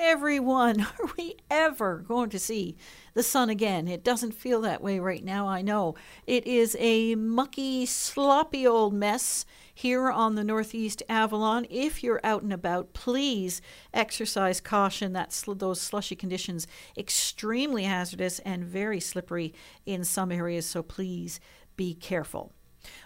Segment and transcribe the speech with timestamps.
[0.00, 0.80] everyone.
[0.98, 2.76] Are we ever going to see
[3.14, 3.86] the sun again?
[3.86, 5.94] It doesn't feel that way right now, I know.
[6.26, 9.44] It is a mucky, sloppy old mess
[9.74, 11.66] here on the Northeast Avalon.
[11.70, 13.60] If you're out and about, please
[13.92, 15.12] exercise caution.
[15.12, 19.54] That sl- those slushy conditions extremely hazardous and very slippery
[19.84, 21.40] in some areas, so please
[21.76, 22.52] be careful.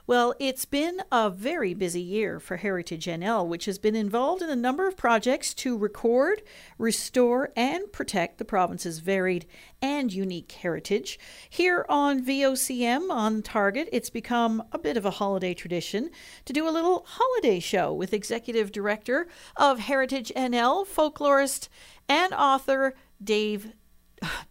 [0.06, 4.51] Well, it's been a very busy year for Heritage NL, which has been involved in
[4.51, 6.42] a number of projects to record,
[6.77, 9.46] restore, and protect the province's varied
[9.80, 11.18] and unique heritage.
[11.48, 16.10] Here on VOCM on Target, it's become a bit of a holiday tradition
[16.45, 21.68] to do a little holiday show with Executive Director of Heritage NL, folklorist,
[22.09, 23.73] and author Dave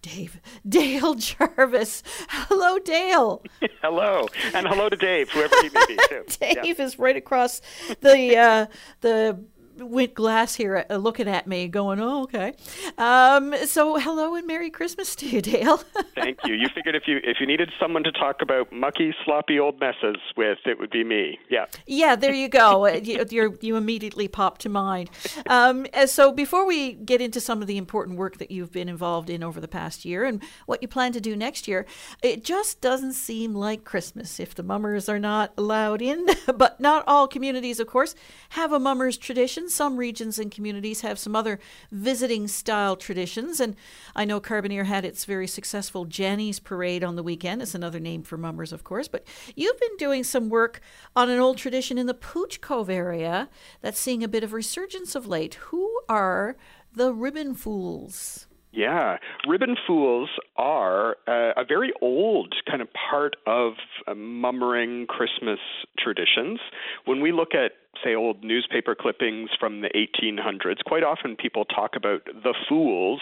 [0.01, 2.03] Dave, Dale Jarvis.
[2.29, 3.43] Hello, Dale.
[3.81, 6.23] hello, and hello to Dave, whoever he may be too.
[6.39, 6.85] Dave yeah.
[6.85, 7.61] is right across
[8.01, 8.65] the uh,
[9.01, 9.43] the
[9.77, 12.53] with glass here uh, looking at me going oh okay.
[12.97, 15.77] Um, so hello and merry christmas to you dale.
[16.15, 16.53] Thank you.
[16.53, 20.17] You figured if you if you needed someone to talk about mucky sloppy old messes
[20.37, 21.39] with it would be me.
[21.49, 21.65] Yeah.
[21.85, 22.85] Yeah there you go.
[22.85, 25.09] Uh, you, you immediately pop to mind.
[25.47, 29.29] Um, so before we get into some of the important work that you've been involved
[29.29, 31.85] in over the past year and what you plan to do next year
[32.21, 36.27] it just doesn't seem like christmas if the mummers are not allowed in.
[36.55, 38.15] But not all communities of course
[38.49, 41.59] have a mummers tradition some regions and communities have some other
[41.91, 43.59] visiting style traditions.
[43.59, 43.75] And
[44.15, 47.61] I know Carbonear had its very successful Janny's Parade on the weekend.
[47.61, 49.07] It's another name for mummers, of course.
[49.07, 49.25] But
[49.55, 50.81] you've been doing some work
[51.15, 53.49] on an old tradition in the Pouch Cove area
[53.81, 55.55] that's seeing a bit of resurgence of late.
[55.55, 56.55] Who are
[56.93, 58.47] the Ribbon Fools?
[58.73, 63.73] Yeah, ribbon fools are uh, a very old kind of part of
[64.07, 65.59] uh, mummering Christmas
[65.99, 66.59] traditions.
[67.05, 67.73] When we look at
[68.03, 73.21] say old newspaper clippings from the 1800s, quite often people talk about the fools,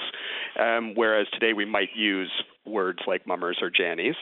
[0.60, 2.32] um, whereas today we might use
[2.66, 4.16] words like mummers or jannies.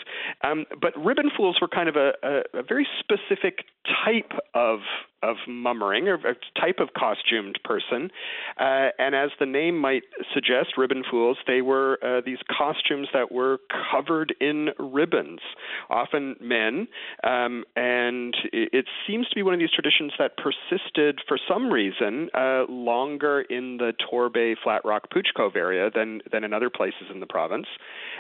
[0.43, 3.65] Um, but ribbon fools were kind of a, a, a very specific
[4.05, 4.79] type of
[5.21, 8.09] of mummering or a type of costumed person.
[8.57, 13.31] Uh, and as the name might suggest, ribbon fools, they were uh, these costumes that
[13.31, 13.59] were
[13.91, 15.41] covered in ribbons,
[15.89, 16.87] often men.
[17.23, 21.71] Um, and it, it, seems to be one of these traditions that persisted for some
[21.71, 26.69] reason uh, longer in the Torbay Flat Rock Pouch Cove area than, than in other
[26.69, 27.67] places in the province.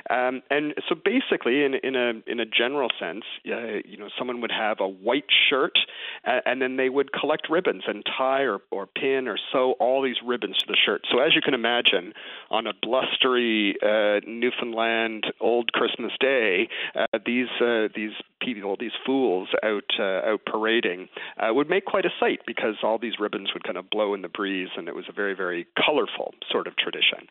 [0.09, 4.41] Um, and so basically, in, in a in a general sense, uh, you know, someone
[4.41, 5.77] would have a white shirt,
[6.25, 10.01] uh, and then they would collect ribbons and tie or, or pin or sew all
[10.01, 11.01] these ribbons to the shirt.
[11.11, 12.13] So as you can imagine,
[12.49, 19.49] on a blustery uh, Newfoundland old Christmas day, uh, these uh, these people, these fools
[19.63, 23.63] out uh, out parading, uh, would make quite a sight because all these ribbons would
[23.63, 26.75] kind of blow in the breeze, and it was a very very colorful sort of
[26.75, 27.27] tradition.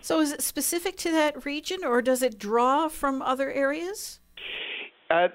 [0.00, 4.20] So, is it specific to that region, or does it draw from other areas?
[5.10, 5.28] Uh,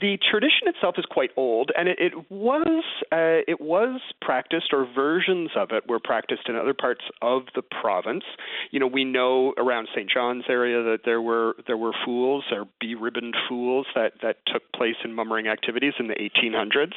[0.00, 4.86] the tradition itself is quite old, and it, it was uh, it was practiced, or
[4.94, 8.24] versions of it were practiced in other parts of the province.
[8.70, 10.10] You know, we know around St.
[10.10, 14.62] John's area that there were there were fools or be ribboned fools that that took
[14.72, 16.94] place in mummering activities in the 1800s.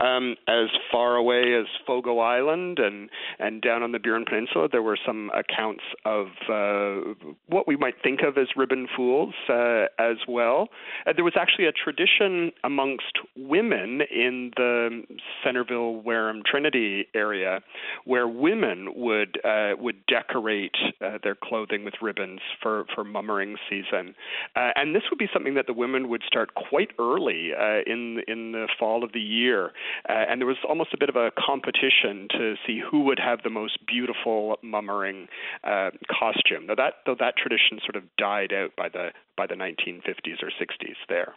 [0.00, 4.82] Um, as far away as Fogo Island and and down on the Burin Peninsula, there
[4.82, 7.14] were some accounts of uh,
[7.48, 10.68] what we might think of as ribbon fools uh, as well.
[11.06, 15.02] Uh, there was actually a tradition tradition amongst women in the
[15.42, 17.60] Centerville, Wareham, Trinity area,
[18.04, 24.14] where women would uh, would decorate uh, their clothing with ribbons for for mummering season,
[24.56, 28.22] uh, and this would be something that the women would start quite early uh, in
[28.28, 29.72] in the fall of the year,
[30.08, 33.42] uh, and there was almost a bit of a competition to see who would have
[33.42, 35.28] the most beautiful mummering
[35.64, 36.66] uh, costume.
[36.66, 40.50] Though that though that tradition sort of died out by the by the 1950s or
[40.50, 41.34] 60s there.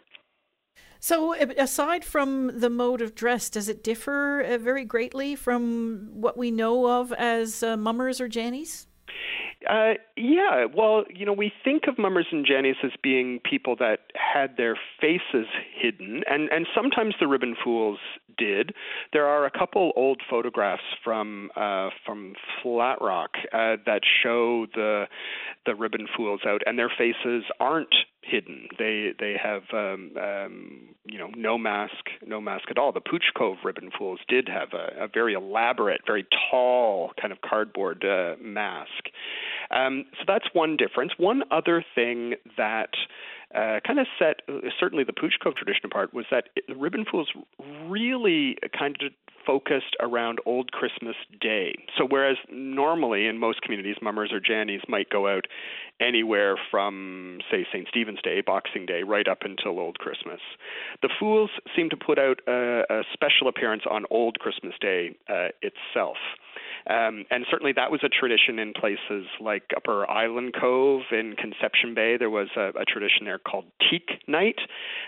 [1.00, 6.36] So, aside from the mode of dress, does it differ uh, very greatly from what
[6.36, 8.86] we know of as uh, mummers or jannies?
[9.68, 13.98] Uh, yeah, well, you know, we think of mummers and jannies as being people that
[14.14, 17.98] had their faces hidden, and and sometimes the ribbon fools
[18.36, 18.72] did.
[19.12, 25.06] There are a couple old photographs from uh, from Flat Rock uh, that show the
[25.66, 28.68] the ribbon fools out, and their faces aren't hidden.
[28.78, 32.92] They they have um, um, you know no mask, no mask at all.
[32.92, 37.40] The Pouch Cove ribbon fools did have a, a very elaborate, very tall kind of
[37.40, 39.08] cardboard uh, mask.
[39.70, 41.12] Um, so that's one difference.
[41.16, 42.90] One other thing that
[43.54, 44.40] uh, kind of set
[44.78, 47.28] certainly the Pouch Cove tradition apart was that the Ribbon Fools
[47.86, 49.12] really kind of
[49.48, 51.74] focused around Old Christmas Day.
[51.96, 55.46] So whereas normally in most communities, mummers or jannies might go out
[56.00, 57.88] anywhere from say St.
[57.88, 60.40] Stephen's Day, Boxing Day, right up until Old Christmas,
[61.00, 65.48] the Fools seem to put out a, a special appearance on Old Christmas Day uh,
[65.62, 66.18] itself.
[66.88, 71.94] Um, and certainly that was a tradition in places like Upper Island Cove in Conception
[71.94, 72.16] Bay.
[72.16, 74.58] There was a, a tradition there called Teak Night.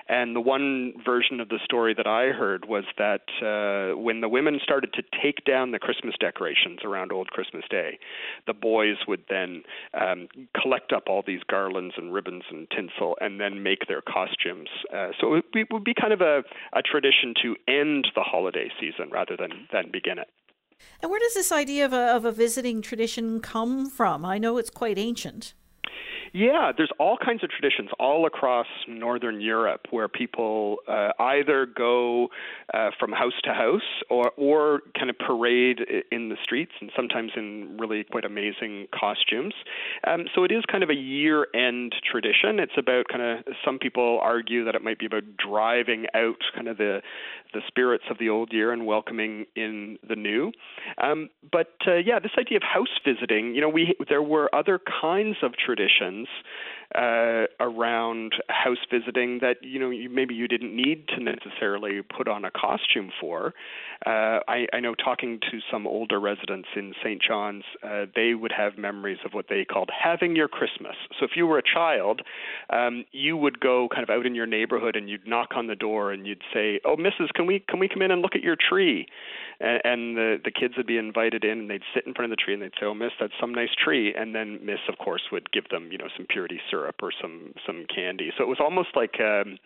[0.09, 4.29] And the one version of the story that I heard was that uh, when the
[4.29, 7.99] women started to take down the Christmas decorations around Old Christmas Day,
[8.47, 9.62] the boys would then
[9.94, 10.29] um,
[10.61, 14.69] collect up all these garlands and ribbons and tinsel and then make their costumes.
[14.93, 16.43] Uh, so it it would be kind of a,
[16.73, 20.29] a tradition to end the holiday season rather than, than begin it.
[21.03, 24.25] And where does this idea of a, of a visiting tradition come from?
[24.25, 25.55] I know it's quite ancient.
[26.32, 32.29] Yeah, there's all kinds of traditions all across Northern Europe where people uh, either go
[32.73, 35.81] uh, from house to house or, or kind of parade
[36.12, 39.55] in the streets and sometimes in really quite amazing costumes.
[40.06, 42.61] Um, so it is kind of a year end tradition.
[42.61, 46.69] It's about kind of, some people argue that it might be about driving out kind
[46.69, 47.03] of the,
[47.53, 50.53] the spirits of the old year and welcoming in the new.
[51.03, 54.81] Um, but uh, yeah, this idea of house visiting, you know, we there were other
[55.00, 56.31] kinds of traditions students
[56.95, 62.27] uh, around house visiting that you know you, maybe you didn't need to necessarily put
[62.27, 63.55] on a costume for.
[64.07, 67.23] Uh, I, I know talking to some older residents in St.
[67.23, 70.97] John's, uh, they would have memories of what they called having your Christmas.
[71.19, 72.23] So if you were a child,
[72.71, 75.77] um, you would go kind of out in your neighborhood and you'd knock on the
[75.77, 78.43] door and you'd say, "Oh, Mrs., can we can we come in and look at
[78.43, 79.07] your tree?"
[79.61, 82.37] and, and the the kids would be invited in, and they'd sit in front of
[82.37, 84.99] the tree, and they'd say, "Oh, Miss, that's some nice tree," and then Miss, of
[84.99, 88.31] course, would give them, you know, some purity syrup or some some candy.
[88.37, 89.59] So it was almost like um,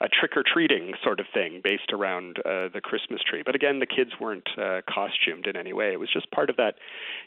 [0.00, 3.42] a trick or treating sort of thing based around uh, the Christmas tree.
[3.44, 5.92] But again, the kids weren't uh, costumed in any way.
[5.92, 6.76] It was just part of that,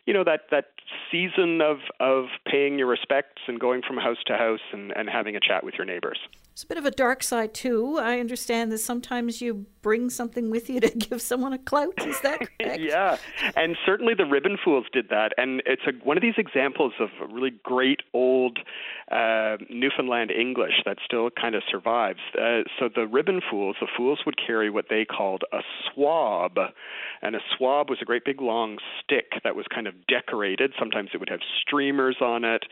[0.06, 0.72] you know, that that
[1.12, 5.36] season of of paying your respects and going from house to house and, and having
[5.36, 6.20] a chat with your neighbors.
[6.56, 8.00] It's a bit of a dark side too.
[8.00, 11.94] I understand that sometimes you bring something with you to give someone a clout.
[12.08, 12.80] Is that correct?
[12.80, 13.18] yeah,
[13.58, 17.10] and certainly the Ribbon Fools did that, and it's a, one of these examples of
[17.30, 18.60] really great old
[19.12, 22.20] uh, Newfoundland English that still kind of survives.
[22.34, 25.60] Uh, so the Ribbon Fools, the Fools would carry what they called a
[25.94, 26.58] swab,
[27.22, 30.72] and a swab was a great big long stick that was kind of decorated.
[30.80, 32.64] Sometimes it would have streamers on it.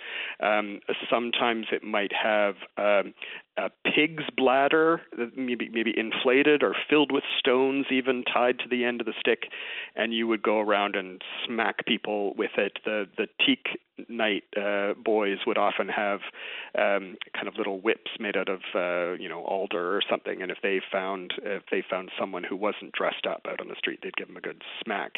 [0.42, 3.14] Um, sometimes it might have um,
[3.58, 5.02] a pig's bladder,
[5.36, 9.44] maybe maybe inflated or filled with stones, even tied to the end of the stick,
[9.96, 12.80] and you would go around and smack people with it.
[12.84, 13.80] The the teak
[14.10, 16.22] night uh, boys would often have
[16.78, 20.52] um, kind of little whips made out of uh, you know alder or something, and
[20.52, 24.00] if they found if they found someone who wasn't dressed up out on the street,
[24.02, 25.14] they'd give them a good smack.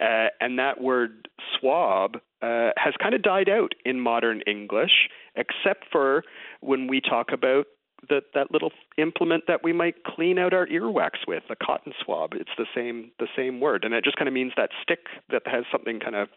[0.00, 5.84] Uh, and that word swab uh, has kind of died out in modern English, except
[5.90, 6.24] for
[6.60, 7.66] when we talk about
[8.08, 12.34] that that little implement that we might clean out our earwax with, a cotton swab.
[12.34, 15.42] It's the same the same word, and it just kind of means that stick that
[15.46, 16.28] has something kind of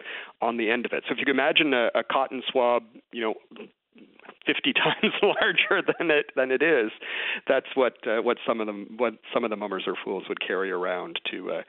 [0.41, 1.03] on the end of it.
[1.07, 3.33] So if you can imagine a, a cotton swab, you know.
[4.45, 6.91] 50 times larger than it than it is.
[7.47, 10.39] That's what uh, what some of them what some of the mummers or fools would
[10.39, 11.61] carry around to uh,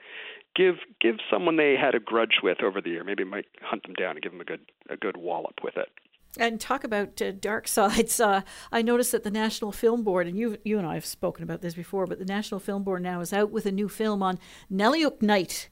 [0.55, 3.03] give give someone they had a grudge with over the year.
[3.03, 5.89] Maybe might hunt them down and give them a good a good wallop with it.
[6.37, 8.19] And talk about uh, dark sides.
[8.19, 11.43] Uh, I noticed that the National Film Board, and you you and I have spoken
[11.43, 14.23] about this before, but the National Film Board now is out with a new film
[14.23, 14.39] on
[14.71, 15.69] Nalujuk Night.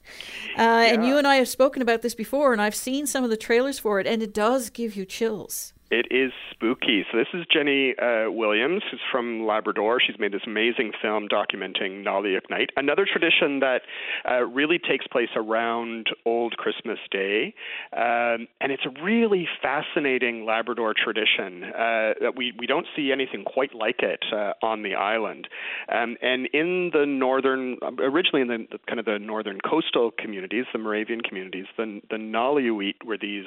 [0.50, 0.82] Uh, yeah.
[0.84, 3.36] And you and I have spoken about this before, and I've seen some of the
[3.36, 5.72] trailers for it, and it does give you chills.
[5.90, 7.04] It is spooky.
[7.10, 10.00] So this is Jennie uh, Williams, who's from Labrador.
[10.00, 13.82] She's made this amazing film documenting Nalujuk Night, another tradition that
[14.28, 17.54] uh, really takes place around Old Christmas Day,
[17.92, 23.44] um, and it's a really fascinating Labrador tradition uh, that we we don't see anything
[23.44, 25.48] quite like it uh, on the island.
[25.92, 30.66] Um, and in the northern, originally in the, the, kind of the northern coastal communities,
[30.72, 33.46] the Moravian communities, the the Nalujuit were these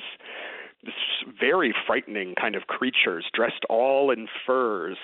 [1.40, 4.98] very frightening kind of creatures dressed all in furs,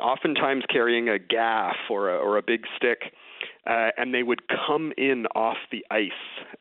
[0.00, 3.12] oftentimes carrying a gaff or a, or a big stick.
[3.68, 6.12] Uh, and they would come in off the ice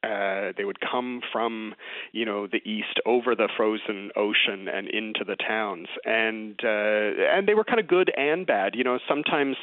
[0.03, 1.73] Uh, they would come from,
[2.11, 7.47] you know, the east over the frozen ocean and into the towns, and uh, and
[7.47, 8.75] they were kind of good and bad.
[8.75, 9.57] You know, sometimes,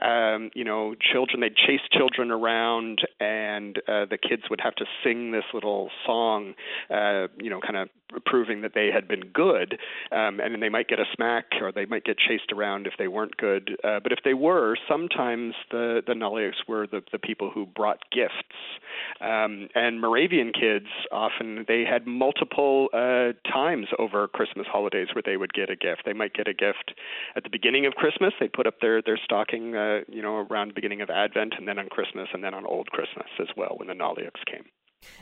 [0.00, 4.86] um, you know, children they'd chase children around, and uh, the kids would have to
[5.02, 6.54] sing this little song,
[6.90, 7.88] uh, you know, kind of
[8.24, 9.78] proving that they had been good,
[10.12, 12.92] um, and then they might get a smack or they might get chased around if
[12.98, 13.76] they weren't good.
[13.82, 17.98] Uh, but if they were, sometimes the the Nalujuks were the the people who brought
[18.10, 18.32] gifts.
[19.20, 25.36] Um, and Moravian kids often they had multiple uh, times over Christmas holidays where they
[25.36, 26.02] would get a gift.
[26.04, 26.94] They might get a gift
[27.36, 28.32] at the beginning of Christmas.
[28.40, 31.66] They put up their their stocking, uh, you know, around the beginning of Advent, and
[31.66, 34.64] then on Christmas, and then on Old Christmas as well when the Nalujuks came.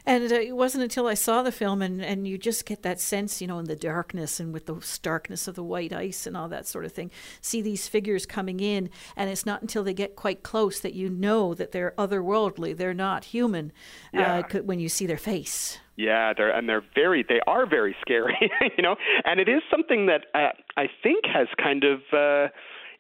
[0.06, 3.00] And uh, it wasn't until I saw the film, and, and you just get that
[3.00, 6.36] sense, you know, in the darkness and with the starkness of the white ice and
[6.36, 7.10] all that sort of thing.
[7.40, 11.08] See these figures coming in, and it's not until they get quite close that you
[11.08, 12.76] know that they're otherworldly.
[12.76, 13.72] They're not human
[14.12, 14.42] yeah.
[14.52, 15.78] uh, when you see their face.
[15.96, 18.36] Yeah, they're and they're very they are very scary,
[18.76, 18.96] you know.
[19.24, 22.00] And it is something that uh, I think has kind of.
[22.12, 22.48] Uh,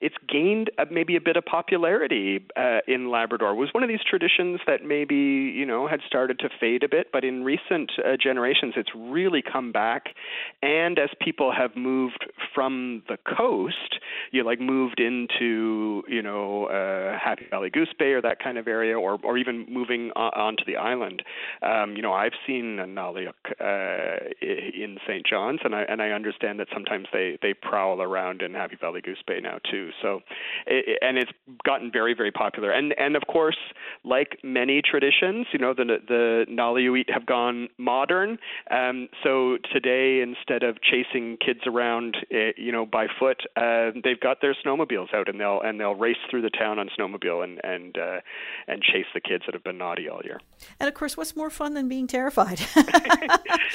[0.00, 3.50] it's gained a, maybe a bit of popularity uh, in Labrador.
[3.50, 6.88] It was one of these traditions that maybe you know had started to fade a
[6.88, 10.14] bit, but in recent uh, generations, it's really come back.
[10.62, 13.98] And as people have moved from the coast,
[14.30, 18.66] you like moved into you know uh, Happy Valley Goose Bay or that kind of
[18.66, 21.22] area, or or even moving on, onto the island.
[21.62, 25.26] Um, you know, I've seen a Nalujuk uh, in St.
[25.26, 29.02] John's, and I and I understand that sometimes they they prowl around in Happy Valley
[29.02, 29.89] Goose Bay now too.
[30.02, 30.20] So,
[30.66, 31.30] and it's
[31.64, 32.70] gotten very, very popular.
[32.70, 33.58] And and of course,
[34.04, 38.38] like many traditions, you know, the the Nalujuit have gone modern.
[38.70, 44.40] Um, so today, instead of chasing kids around, you know, by foot, uh, they've got
[44.40, 47.98] their snowmobiles out, and they'll and they'll race through the town on snowmobile and and
[47.98, 48.20] uh,
[48.68, 50.40] and chase the kids that have been naughty all year.
[50.78, 52.60] And of course, what's more fun than being terrified?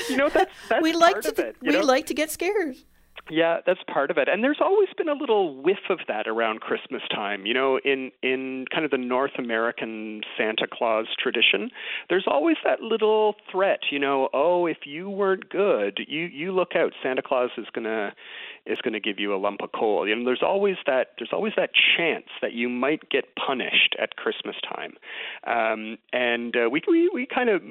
[0.10, 1.81] you know, that's that's we like to it, we know?
[1.81, 2.75] like to get scared.
[3.29, 4.29] Yeah, that's part of it.
[4.29, 7.46] And there's always been a little whiff of that around Christmas time.
[7.46, 11.72] You know, in in kind of the North American Santa Claus tradition,
[12.08, 16.75] there's always that little threat, you know, oh, if you weren't good, you you look
[16.75, 18.13] out, Santa Claus is going to
[18.65, 20.07] is going to give you a lump of coal.
[20.07, 24.15] You know, there's always that there's always that chance that you might get punished at
[24.15, 24.93] Christmas time,
[25.45, 27.62] um, and uh, we, we we kind of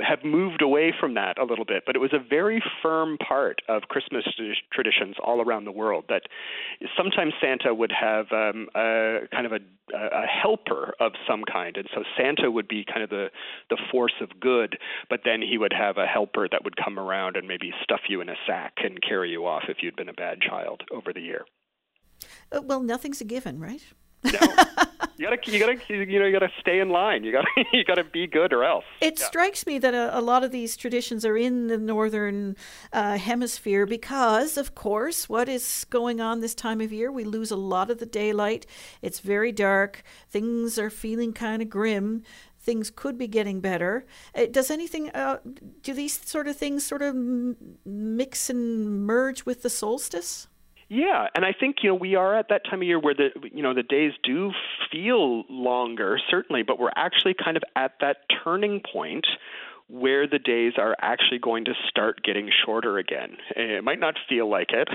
[0.00, 1.84] have moved away from that a little bit.
[1.86, 4.24] But it was a very firm part of Christmas
[4.72, 6.22] traditions all around the world that
[6.96, 9.60] sometimes Santa would have um, a kind of a,
[9.94, 13.28] a helper of some kind, and so Santa would be kind of the
[13.70, 17.36] the force of good, but then he would have a helper that would come around
[17.36, 20.12] and maybe stuff you in a sack and carry you off if you'd been a
[20.12, 21.44] bad bad child over the year.
[22.50, 23.82] Uh, well, nothing's a given, right?
[24.24, 24.30] no,
[25.16, 27.24] you gotta, you gotta, you know, you gotta stay in line.
[27.24, 28.84] You gotta, you gotta be good, or else.
[29.00, 29.26] It yeah.
[29.26, 32.56] strikes me that a, a, lot of these traditions are in the northern
[32.92, 37.10] uh, hemisphere because, of course, what is going on this time of year?
[37.10, 38.64] We lose a lot of the daylight.
[39.00, 40.04] It's very dark.
[40.30, 42.22] Things are feeling kind of grim
[42.62, 44.06] things could be getting better.
[44.34, 45.38] Uh, does anything, uh,
[45.82, 47.14] do these sort of things sort of
[47.84, 50.46] mix and merge with the solstice?
[50.94, 53.30] Yeah, and I think you know we are at that time of year where the
[53.50, 54.50] you know the days do
[54.90, 59.26] feel longer, certainly, but we're actually kind of at that turning point
[59.88, 63.36] where the days are actually going to start getting shorter again.
[63.56, 64.88] It might not feel like it,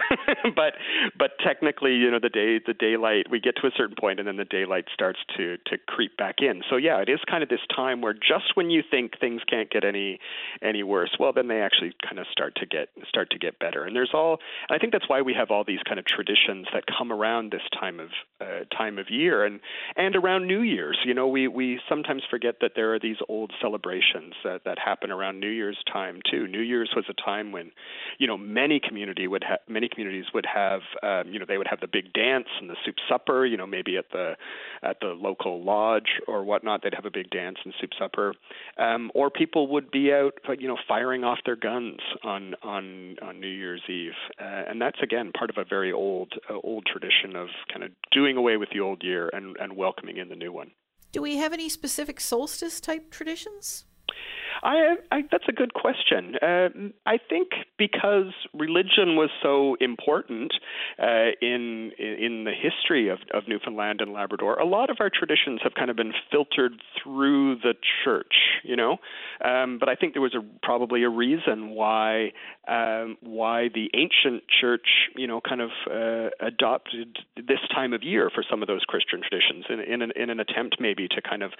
[0.55, 0.73] but
[1.17, 4.27] but technically, you know, the day the daylight we get to a certain point and
[4.27, 6.61] then the daylight starts to to creep back in.
[6.69, 9.69] So yeah, it is kind of this time where just when you think things can't
[9.69, 10.19] get any
[10.61, 13.83] any worse, well then they actually kind of start to get start to get better.
[13.83, 14.39] And there's all
[14.69, 17.61] I think that's why we have all these kind of traditions that come around this
[17.79, 18.09] time of
[18.41, 19.59] uh, time of year and
[19.95, 20.97] and around New Year's.
[21.05, 25.11] You know, we we sometimes forget that there are these old celebrations that that happen
[25.11, 26.47] around New Year's time too.
[26.47, 27.71] New Year's was a time when,
[28.17, 31.67] you know, many community would have many communities would have, um, you know, they would
[31.67, 33.45] have the big dance and the soup supper.
[33.45, 34.35] You know, maybe at the
[34.83, 38.33] at the local lodge or whatnot, they'd have a big dance and soup supper,
[38.77, 43.39] um, or people would be out, you know, firing off their guns on on on
[43.39, 47.35] New Year's Eve, uh, and that's again part of a very old uh, old tradition
[47.35, 50.51] of kind of doing away with the old year and and welcoming in the new
[50.51, 50.71] one.
[51.11, 53.85] Do we have any specific solstice type traditions?
[54.63, 56.35] I, I, that's a good question.
[56.41, 56.69] Uh,
[57.05, 60.53] I think because religion was so important
[61.01, 65.59] uh, in in the history of, of Newfoundland and Labrador, a lot of our traditions
[65.63, 67.73] have kind of been filtered through the
[68.03, 68.33] church.
[68.63, 68.97] You know,
[69.43, 72.31] um, but I think there was a, probably a reason why
[72.67, 78.29] um, why the ancient church, you know, kind of uh, adopted this time of year
[78.33, 81.43] for some of those Christian traditions in in an, in an attempt maybe to kind
[81.43, 81.51] of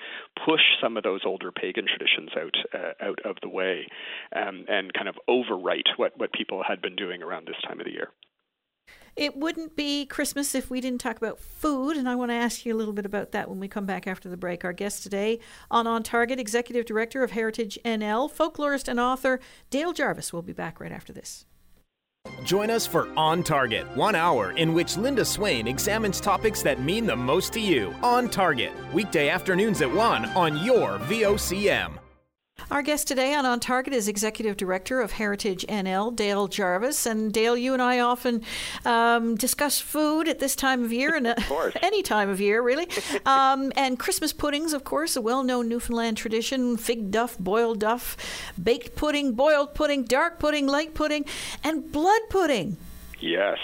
[0.46, 3.88] push some of those older pagan traditions out uh, out of the way
[4.36, 7.86] um, and kind of overwrite what, what people had been doing around this time of
[7.86, 8.10] the year.
[9.18, 12.66] It wouldn't be Christmas if we didn't talk about food, and I want to ask
[12.68, 14.64] you a little bit about that when we come back after the break.
[14.64, 15.40] Our guest today
[15.72, 19.40] on On Target, Executive Director of Heritage NL, folklorist and author
[19.72, 21.46] Dale Jarvis will be back right after this.
[22.44, 27.08] Join us for On Target, one hour in which Linda Swain examines topics that mean
[27.08, 27.96] the most to you.
[28.04, 31.98] On Target, weekday afternoons at 1 on your VOCM.
[32.70, 37.06] Our guest today on On Target is Executive Director of Heritage NL, Dale Jarvis.
[37.06, 38.44] And Dale, you and I often
[38.84, 41.36] um, discuss food at this time of year, and uh,
[41.82, 42.88] any time of year, really.
[43.26, 48.16] Um, and Christmas puddings, of course, a well known Newfoundland tradition fig duff, boiled duff,
[48.62, 51.26] baked pudding, boiled pudding, dark pudding, light pudding,
[51.64, 52.78] and blood pudding.
[53.20, 53.58] Yes.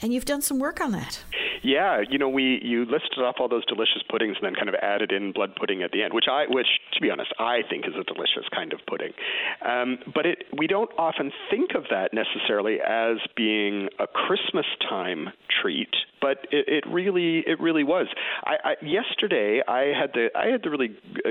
[0.00, 1.24] And you've done some work on that.
[1.62, 4.74] Yeah, you know, we you listed off all those delicious puddings and then kind of
[4.76, 7.86] added in blood pudding at the end, which I, which to be honest, I think
[7.86, 9.12] is a delicious kind of pudding.
[9.66, 15.28] Um, but it we don't often think of that necessarily as being a Christmas time
[15.62, 15.94] treat
[16.26, 18.08] but it, it really it really was.
[18.44, 20.90] I, I, yesterday I had the I had the really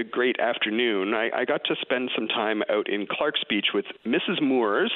[0.09, 1.13] great afternoon.
[1.13, 4.41] I, I got to spend some time out in Clark's Beach with Mrs.
[4.41, 4.93] Moores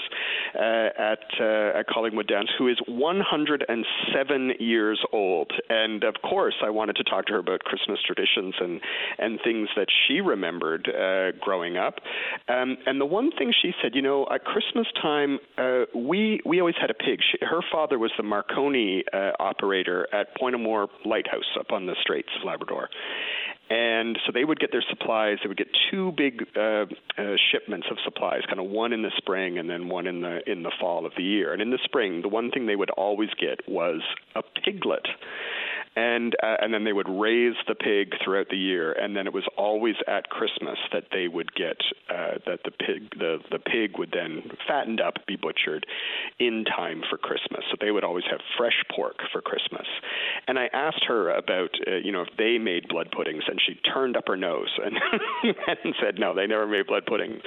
[0.55, 6.69] uh, at uh, at Collingwood Downs, who is 107 years old, and of course I
[6.69, 8.79] wanted to talk to her about Christmas traditions and
[9.17, 11.95] and things that she remembered uh, growing up.
[12.47, 16.61] Um, and the one thing she said, you know, at Christmas time uh, we we
[16.61, 17.19] always had a pig.
[17.19, 21.85] She, her father was the Marconi uh, operator operator at Point Amour Lighthouse up on
[21.85, 22.89] the Straits of Labrador.
[23.69, 25.37] And so they would get their supplies.
[25.43, 26.85] They would get two big uh,
[27.17, 30.39] uh, shipments of supplies, kind of one in the spring and then one in the
[30.49, 31.53] in the fall of the year.
[31.53, 34.01] And in the spring, the one thing they would always get was
[34.35, 35.07] a piglet
[35.95, 39.33] and uh, and then they would raise the pig throughout the year, and then it
[39.33, 41.77] was always at Christmas that they would get
[42.09, 45.85] uh, that the pig the the pig would then fattened up, be butchered
[46.39, 47.63] in time for Christmas.
[47.71, 49.87] So they would always have fresh pork for Christmas.
[50.47, 53.75] And I asked her about uh, you know if they made blood puddings, and she
[53.91, 54.95] turned up her nose and,
[55.67, 57.41] and said no, they never made blood pudding.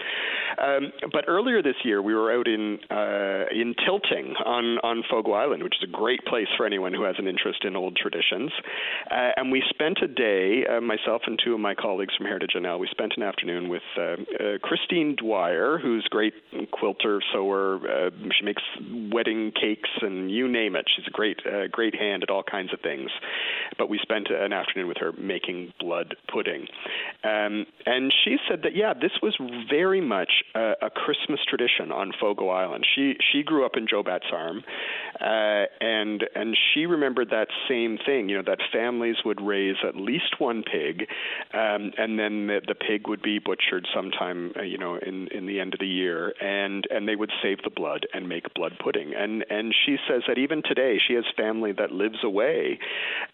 [0.58, 5.32] Um, but earlier this year, we were out in uh, in Tilting on on Fogo
[5.32, 7.96] Island, which is a great place for anyone who has an interest in old
[8.32, 8.52] traditions.
[9.10, 12.52] Uh, and we spent a day, uh, myself and two of my colleagues from Heritage
[12.56, 16.34] NL, we spent an afternoon with uh, uh, Christine Dwyer, who's great
[16.72, 17.78] quilter, sewer.
[17.84, 18.62] Uh, she makes
[19.12, 20.86] wedding cakes and you name it.
[20.94, 23.10] She's a great, uh, great hand at all kinds of things.
[23.78, 26.66] But we spent an afternoon with her making blood pudding.
[27.24, 29.36] Um, and she said that, yeah, this was
[29.70, 32.86] very much a, a Christmas tradition on Fogo Island.
[32.94, 34.62] She, she grew up in Joe Batt's Arm,
[35.20, 40.38] and, and she remembered that same thing you know that families would raise at least
[40.38, 41.08] one pig,
[41.52, 45.46] um, and then the, the pig would be butchered sometime, uh, you know, in in
[45.46, 48.72] the end of the year, and and they would save the blood and make blood
[48.82, 49.12] pudding.
[49.14, 52.78] And and she says that even today she has family that lives away,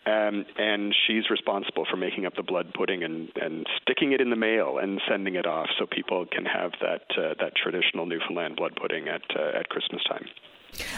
[0.06, 4.30] um, and she's responsible for making up the blood pudding and and sticking it in
[4.30, 8.56] the mail and sending it off so people can have that uh, that traditional Newfoundland
[8.56, 10.26] blood pudding at uh, at Christmas time.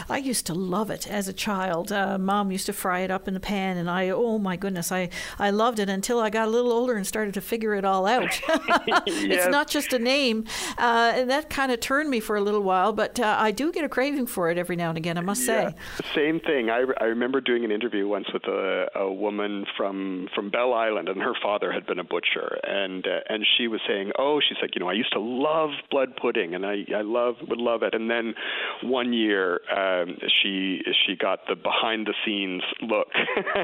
[0.09, 1.91] I used to love it as a child.
[1.91, 4.91] Uh, Mom used to fry it up in the pan, and I, oh my goodness,
[4.91, 7.85] I, I loved it until I got a little older and started to figure it
[7.85, 8.39] all out.
[8.87, 9.01] yes.
[9.41, 10.45] It's not just a name,
[10.77, 12.93] uh, and that kind of turned me for a little while.
[12.93, 15.17] But uh, I do get a craving for it every now and again.
[15.17, 15.71] I must yeah.
[15.71, 15.75] say.
[16.13, 16.69] Same thing.
[16.69, 21.09] I, I remember doing an interview once with a, a woman from from Bell Island,
[21.09, 24.57] and her father had been a butcher, and uh, and she was saying, oh, she's
[24.61, 27.83] like, you know, I used to love blood pudding, and I I love would love
[27.83, 28.35] it, and then
[28.83, 33.07] one year um, she she got the behind the scenes look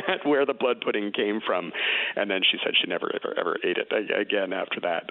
[0.07, 1.71] at where the blood pudding came from,
[2.15, 5.09] and then she said she never ever ever ate it again after that.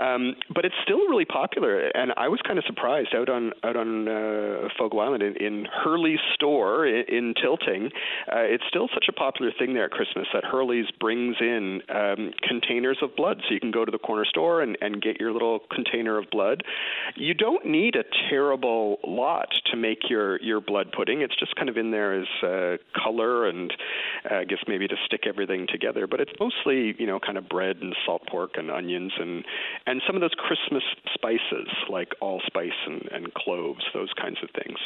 [0.00, 3.76] Um, but it's still really popular, and I was kind of surprised out on out
[3.76, 7.90] on uh, Fogo Island in, in Hurley's store in, in Tilting.
[8.30, 12.32] Uh, it's still such a popular thing there at Christmas that Hurley's brings in um,
[12.46, 15.32] containers of blood, so you can go to the corner store and, and get your
[15.32, 16.62] little container of blood.
[17.16, 21.22] You don't need a terrible lot to make your your your blood pudding.
[21.22, 23.72] It's just kind of in there as uh, color and
[24.30, 26.06] uh, I guess maybe to stick everything together.
[26.06, 29.44] But it's mostly you know kind of bread and salt pork and onions and
[29.86, 30.82] and some of those Christmas
[31.14, 34.78] spices like allspice and, and cloves, those kinds of things.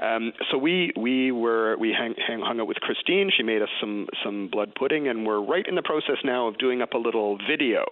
[0.00, 3.30] Um, so we we were we hang, hang, hung out with Christine.
[3.34, 6.58] She made us some some blood pudding, and we're right in the process now of
[6.58, 7.84] doing up a little video,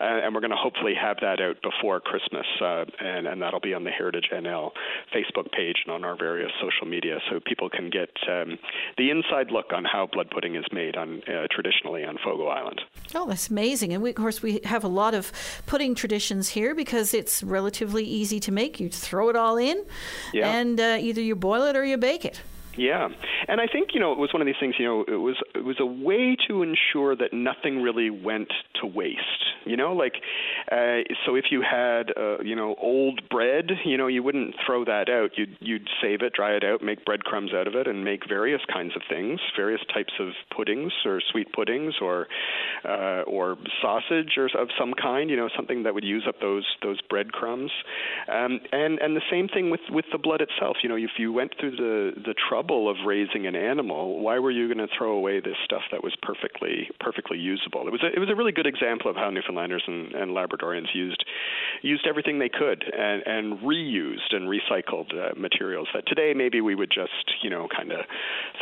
[0.00, 3.60] uh, and we're going to hopefully have that out before Christmas uh, and, and that'll
[3.60, 4.70] be on the Heritage NL
[5.14, 8.58] Facebook page and on our various social media, so people can get um,
[8.98, 12.80] the inside look on how blood pudding is made on uh, traditionally on Fogo Island.
[13.14, 13.92] Oh, that's amazing!
[13.92, 15.32] And we, of course, we have a lot of
[15.66, 18.80] pudding traditions here because it's relatively easy to make.
[18.80, 19.84] You throw it all in,
[20.32, 20.50] yeah.
[20.50, 22.40] and uh, either you boil it or you bake it.
[22.76, 23.08] Yeah,
[23.48, 24.76] and I think you know it was one of these things.
[24.78, 28.48] You know, it was it was a way to ensure that nothing really went
[28.80, 29.20] to waste.
[29.66, 30.14] You know, like
[30.70, 34.86] uh, so if you had uh, you know old bread, you know you wouldn't throw
[34.86, 35.32] that out.
[35.36, 38.62] You'd you'd save it, dry it out, make breadcrumbs out of it, and make various
[38.72, 42.26] kinds of things, various types of puddings or sweet puddings or
[42.86, 45.28] uh, or sausage or of some kind.
[45.28, 47.70] You know, something that would use up those those breadcrumbs.
[48.32, 50.78] Um, and and the same thing with with the blood itself.
[50.82, 54.50] You know, if you went through the the trouble of raising an animal, why were
[54.50, 57.86] you going to throw away this stuff that was perfectly perfectly usable?
[57.86, 60.94] It was a, it was a really good example of how Newfoundlanders and, and Labradorians
[60.94, 61.24] used
[61.82, 66.74] used everything they could and, and reused and recycled uh, materials that today maybe we
[66.74, 68.00] would just you know kind of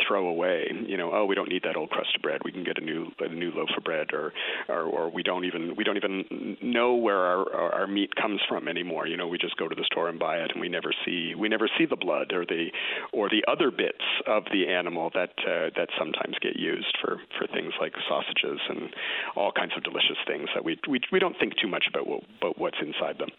[0.07, 0.65] throw away.
[0.85, 2.41] You know, oh we don't need that old crust of bread.
[2.43, 4.33] We can get a new a new loaf of bread, or
[4.67, 8.41] or, or we don't even we don't even know where our, our our meat comes
[8.49, 9.07] from anymore.
[9.07, 11.33] You know, we just go to the store and buy it, and we never see
[11.35, 12.67] we never see the blood or the
[13.13, 13.90] or the other bits
[14.27, 18.93] of the animal that uh, that sometimes get used for for things like sausages and
[19.35, 22.23] all kinds of delicious things that we we we don't think too much about what,
[22.39, 23.29] about what's inside them.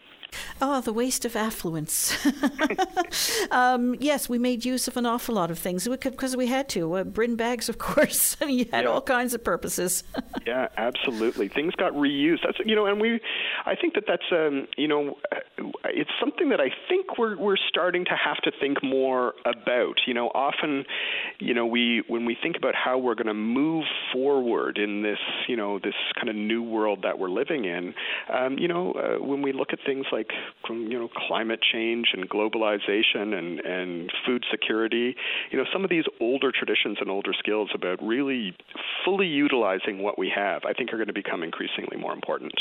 [0.60, 2.16] Oh, the waste of affluence.
[3.50, 6.94] um, yes, we made use of an awful lot of things because we had to.
[6.94, 8.36] Uh, Brin bags, of course.
[8.40, 8.90] I mean, you had yeah.
[8.90, 10.04] all kinds of purposes.
[10.46, 11.48] yeah, absolutely.
[11.48, 12.40] Things got reused.
[12.44, 13.20] That's you know, and we,
[13.66, 15.18] I think that that's um, you know,
[15.84, 20.00] it's something that I think we're we're starting to have to think more about.
[20.06, 20.84] You know, often,
[21.38, 25.18] you know, we when we think about how we're going to move forward in this,
[25.48, 27.94] you know, this kind of new world that we're living in,
[28.32, 32.08] um, you know, uh, when we look at things like like you know climate change
[32.12, 35.14] and globalization and and food security.
[35.50, 38.54] You know, some of these older traditions and older skills about really
[39.04, 42.54] fully utilizing what we have, I think, are going to become increasingly more important.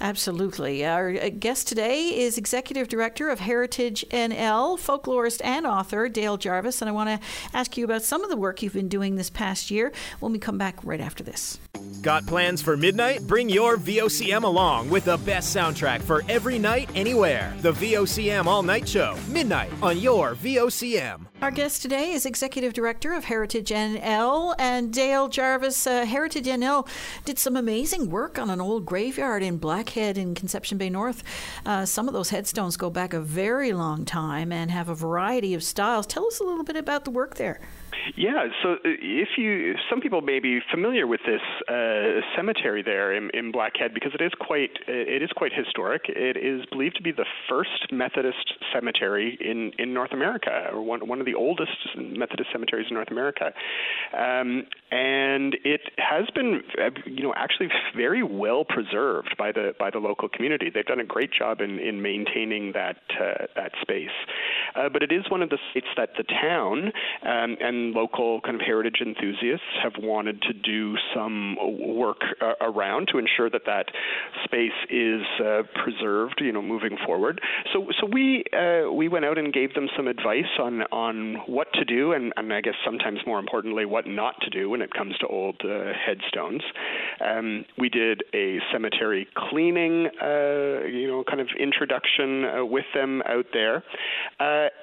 [0.00, 0.84] Absolutely.
[0.84, 6.80] Our uh, guest today is Executive Director of Heritage NL, folklorist and author Dale Jarvis.
[6.80, 9.30] And I want to ask you about some of the work you've been doing this
[9.30, 11.58] past year when we come back right after this.
[12.02, 13.26] Got plans for midnight?
[13.26, 17.54] Bring your VOCM along with the best soundtrack for every night, anywhere.
[17.60, 21.26] The VOCM All Night Show, midnight on your VOCM.
[21.42, 25.86] Our guest today is Executive Director of Heritage NL and Dale Jarvis.
[25.86, 26.86] Uh, Heritage NL
[27.24, 31.22] did some amazing work on an old graveyard in Blackhead in Conception Bay North.
[31.64, 35.54] Uh, some of those headstones go back a very long time and have a variety
[35.54, 36.06] of styles.
[36.06, 37.60] Tell us a little bit about the work there.
[38.16, 43.12] Yeah, so uh, if you, some people may be familiar with this uh, cemetery there
[43.12, 46.02] in, in Blackhead because it is quite, it is quite historic.
[46.08, 51.06] It is believed to be the first Methodist cemetery in, in North America, or one,
[51.06, 53.52] one of the oldest Methodist cemeteries in North America,
[54.16, 59.90] um, and it has been, uh, you know, actually very well preserved by the by
[59.90, 60.70] the local community.
[60.70, 64.08] They've done a great job in, in maintaining that uh, that space,
[64.74, 68.54] uh, but it is one of the sites that the town um, and local kind
[68.54, 71.56] of heritage enthusiasts have wanted to do some
[71.96, 73.86] work uh, around to ensure that that
[74.44, 77.40] space is uh, preserved, you know, moving forward.
[77.72, 81.72] So, so we uh, we went out and gave them some advice on on what
[81.74, 84.92] to do, and, and I guess sometimes more importantly, what not to do when it
[84.92, 86.62] comes to old uh, headstones.
[87.24, 93.22] Um, we did a cemetery cleaning, uh, you know, kind of introduction uh, with them
[93.26, 93.82] out there,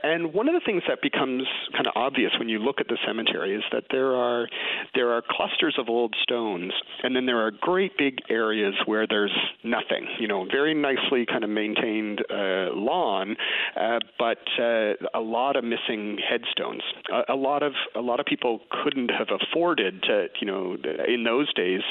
[0.03, 1.43] and one of the things that becomes
[1.73, 4.47] kind of obvious when you look at the cemetery is that there are
[4.95, 6.73] there are clusters of old stones,
[7.03, 10.07] and then there are great big areas where there's nothing.
[10.19, 13.35] You know, very nicely kind of maintained uh, lawn,
[13.79, 16.81] uh, but uh, a lot of missing headstones.
[17.11, 21.23] A, a lot of a lot of people couldn't have afforded to, you know, in
[21.23, 21.81] those days,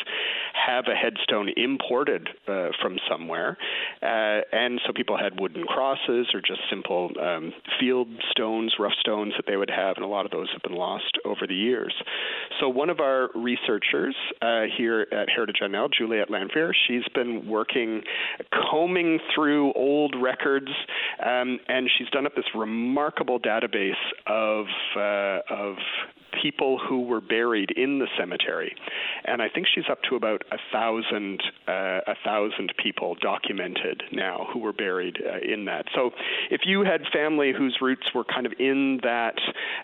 [0.55, 3.57] have a headstone imported uh, from somewhere,
[4.03, 9.33] uh, and so people had wooden crosses or just simple um, field stones, rough stones
[9.37, 11.55] that they would have, and a lot of those have been lost lost over the
[11.55, 11.95] years.
[12.61, 18.03] So one of our researchers uh, here at Heritage NL, Juliette Lanfear, she's been working,
[18.71, 20.71] combing through old records,
[21.25, 23.93] um, and she's done up this remarkable database
[24.27, 25.77] of uh, of
[26.43, 28.75] people who were buried in the cemetery,
[29.25, 34.47] and I think she's up to about a thousand uh, a thousand people documented now
[34.53, 35.87] who were buried uh, in that.
[35.95, 36.11] So
[36.51, 39.39] if you had family whose roots were kind of in that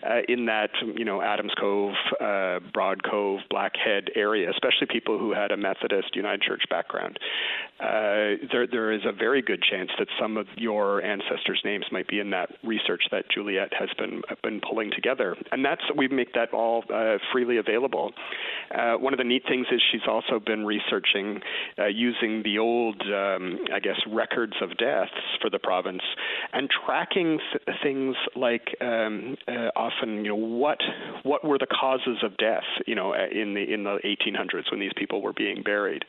[0.07, 5.33] uh, in that you know Adams Cove uh, Broad Cove, Blackhead area, especially people who
[5.33, 7.19] had a Methodist United Church background,
[7.79, 12.07] uh, there there is a very good chance that some of your ancestors' names might
[12.07, 16.33] be in that research that Juliet has been been pulling together, and that's we make
[16.33, 18.11] that all uh, freely available.
[18.73, 21.41] Uh, one of the neat things is she's also been researching
[21.77, 26.01] uh, using the old, um, I guess, records of deaths for the province
[26.53, 30.79] and tracking th- things like um, uh, often, you know, what
[31.23, 34.79] what were the causes of death, you know, uh, in the in the 1800s when
[34.79, 36.03] these people were being buried,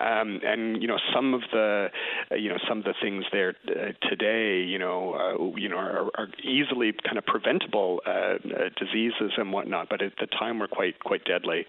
[0.00, 1.88] um, and you know, some of the,
[2.30, 5.78] uh, you know, some of the things there uh, today, you know, uh, you know,
[5.78, 8.34] are, are, easily kind of preventable uh,
[8.78, 11.66] diseases and whatnot, but at the time were quite quite deadly.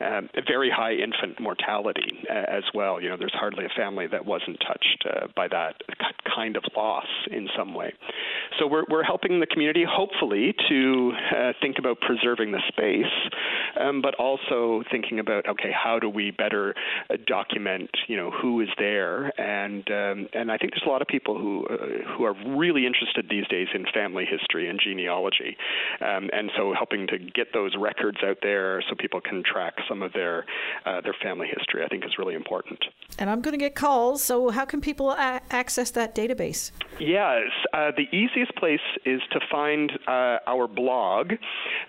[0.00, 3.00] Um, very high infant mortality as well.
[3.00, 5.74] You know, there's hardly a family that wasn't touched by that
[6.34, 7.92] kind of loss in some way.
[8.58, 13.12] So we're we're helping the community, hopefully, to uh, think about preserving the space,
[13.80, 16.74] um, but also thinking about okay, how do we better
[17.10, 21.02] uh, document, you know, who is there, and um, and I think there's a lot
[21.02, 25.56] of people who uh, who are really interested these days in family history and genealogy,
[26.00, 30.02] um, and so helping to get those records out there so people can track some
[30.02, 30.44] of their
[30.86, 32.84] uh, their family history, I think, is really important.
[33.18, 34.22] And I'm going to get calls.
[34.22, 36.70] So how can people a- access that database?
[36.98, 41.32] Yes, uh, the easiest place is to find uh, our blog,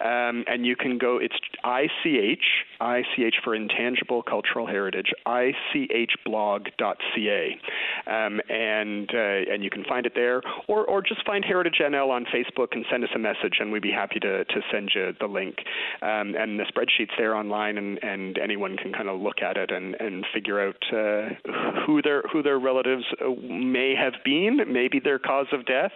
[0.01, 1.17] um, and you can go.
[1.17, 2.43] It's ICH,
[2.82, 7.58] ICH for Intangible Cultural Heritage, ICHblog.ca,
[8.08, 12.10] um, and uh, and you can find it there, or or just find Heritage NL
[12.10, 15.13] on Facebook and send us a message, and we'd be happy to to send you
[15.19, 15.56] the link.
[16.01, 19.71] Um, and the spreadsheet's there online, and, and anyone can kind of look at it
[19.71, 21.29] and, and figure out uh,
[21.86, 23.06] who their who their relatives
[23.41, 25.91] may have been, maybe their cause of death,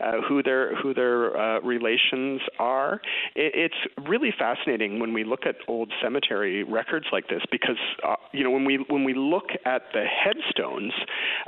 [0.00, 3.00] uh, who their who their uh, relations are.
[3.34, 8.16] It, it's really fascinating when we look at old cemetery records like this because uh,
[8.32, 10.92] you know when we when we look at the headstones,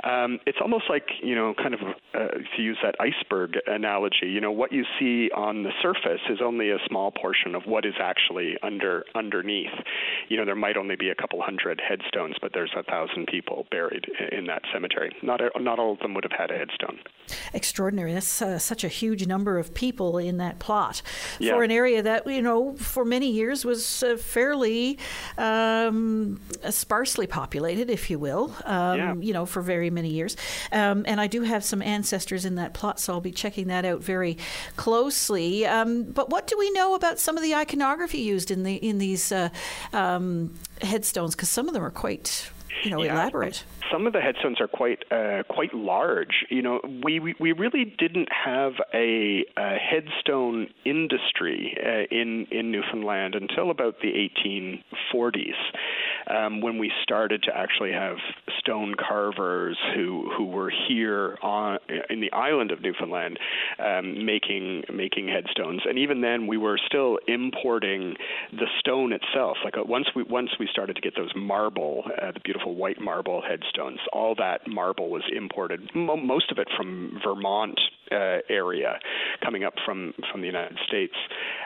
[0.03, 1.81] um, it's almost like you know kind of
[2.13, 4.27] uh, to use that iceberg analogy.
[4.27, 7.85] You know what you see on the surface is only a small portion of what
[7.85, 9.73] is actually under underneath.
[10.29, 13.65] You know there might only be a couple hundred headstones, but there's a thousand people
[13.71, 15.15] buried in that cemetery.
[15.21, 16.99] Not not all of them would have had a headstone.
[17.53, 18.13] Extraordinary.
[18.13, 21.01] That's uh, such a huge number of people in that plot
[21.39, 21.53] yeah.
[21.53, 24.99] for an area that you know for many years was uh, fairly
[25.37, 28.55] um, sparsely populated, if you will.
[28.65, 29.13] Um, yeah.
[29.15, 30.37] You know, for very many years.
[30.71, 33.85] Um, and I do have some ancestors in that plot, so I'll be checking that
[33.85, 34.37] out very
[34.75, 35.65] closely.
[35.65, 38.97] Um, but what do we know about some of the iconography used in the in
[38.97, 39.49] these uh,
[39.93, 41.35] um, headstones?
[41.35, 42.49] Because some of them are quite
[42.83, 43.13] you know, yeah.
[43.13, 43.63] elaborate.
[43.91, 46.45] Some of the headstones are quite uh, quite large.
[46.49, 52.71] You know, we, we, we really didn't have a, a headstone industry uh, in in
[52.71, 54.29] Newfoundland until about the
[55.13, 55.55] 1840s
[56.27, 58.17] um, when we started to actually have
[58.59, 61.79] stone carvers who who were here on
[62.09, 63.39] in the island of Newfoundland
[63.79, 68.15] um, making making headstones, and even then we were still importing
[68.51, 69.57] the stone itself.
[69.63, 72.99] Like uh, once we once we started to get those marble, uh, the beautiful white
[72.99, 77.79] marble headstones, all that marble was imported, mo- most of it from Vermont
[78.11, 78.99] uh, area,
[79.43, 81.15] coming up from from the United States.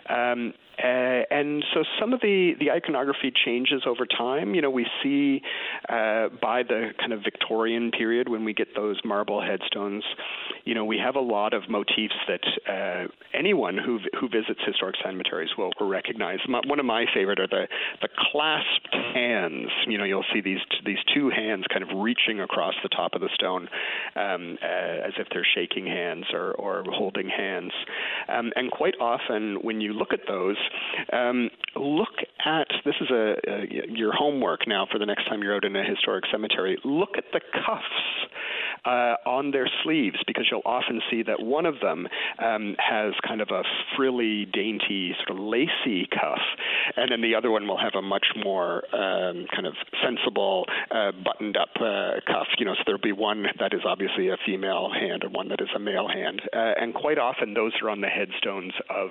[0.10, 4.56] Um, uh, and so some of the, the iconography changes over time.
[4.56, 5.42] You know, we see
[5.90, 10.04] uh, by the kind of Victorian period when we get those marble headstones,
[10.66, 14.96] you know, we have a lot of motifs that uh, anyone who who visits historic
[15.04, 16.40] cemeteries will, will recognize.
[16.48, 17.68] My, one of my favorite are the
[18.02, 19.70] the clasped hands.
[19.88, 23.22] You know, you'll see these these two hands kind of reaching across the top of
[23.22, 23.68] the stone
[24.16, 27.72] um, uh, as if they're shaking hands or, or holding hands.
[28.28, 30.58] Um, and quite often, when you look at those,
[31.14, 35.56] um, look at this is a, a, your homework now for the next time you're
[35.56, 36.78] out in a historic cemetery.
[36.84, 38.26] Look at the cuffs
[38.86, 42.08] uh, on their sleeves because you'll often see that one of them
[42.40, 43.64] um, has kind of a
[43.96, 46.42] frilly, dainty, sort of lacy cuff,
[46.96, 49.74] and then the other one will have a much more um, kind of
[50.04, 52.48] sensible, uh, buttoned-up uh, cuff.
[52.58, 55.62] You know, so there'll be one that is obviously a female hand and one that
[55.62, 59.10] is a male hand, uh, and quite often those are on the headstones of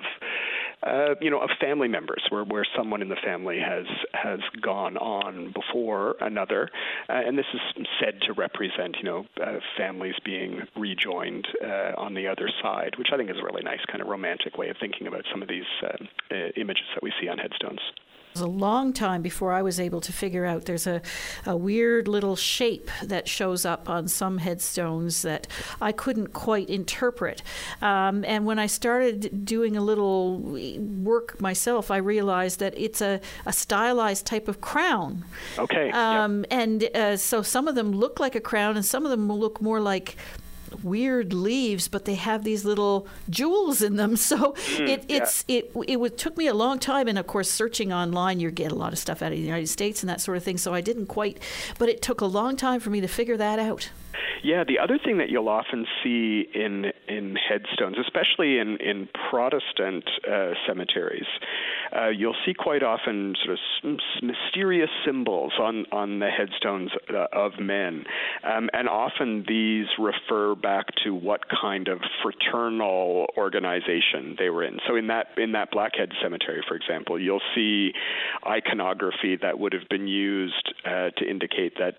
[0.83, 4.97] uh, you know, of family members, where where someone in the family has has gone
[4.97, 6.69] on before another,
[7.09, 12.13] uh, and this is said to represent, you know, uh, families being rejoined uh, on
[12.13, 14.77] the other side, which I think is a really nice kind of romantic way of
[14.79, 17.79] thinking about some of these uh, images that we see on headstones.
[18.35, 21.01] Was a long time before I was able to figure out there's a,
[21.45, 25.47] a weird little shape that shows up on some headstones that
[25.81, 27.41] I couldn't quite interpret.
[27.81, 33.21] Um, and when I started doing a little work myself, I realized that it's a,
[33.45, 35.23] a stylized type of crown.
[35.57, 35.89] Okay.
[35.91, 36.47] Um, yep.
[36.51, 39.39] And uh, so some of them look like a crown, and some of them will
[39.39, 40.17] look more like
[40.83, 44.15] weird leaves, but they have these little jewels in them.
[44.25, 47.93] So Mm, it, it's it it took me a long time, and of course, searching
[47.93, 50.37] online, you get a lot of stuff out of the United States and that sort
[50.37, 50.57] of thing.
[50.57, 51.37] So I didn't quite,
[51.77, 53.89] but it took a long time for me to figure that out.
[54.43, 60.05] Yeah, the other thing that you'll often see in in headstones, especially in in Protestant
[60.31, 61.25] uh, cemeteries,
[61.95, 67.25] uh, you'll see quite often sort of s- mysterious symbols on on the headstones uh,
[67.33, 68.05] of men,
[68.43, 74.79] um, and often these refer back to what kind of fraternal organization they were in.
[74.87, 77.91] So in that in that Blackhead Cemetery, for example, you'll see
[78.47, 81.97] iconography that would have been used uh, to indicate that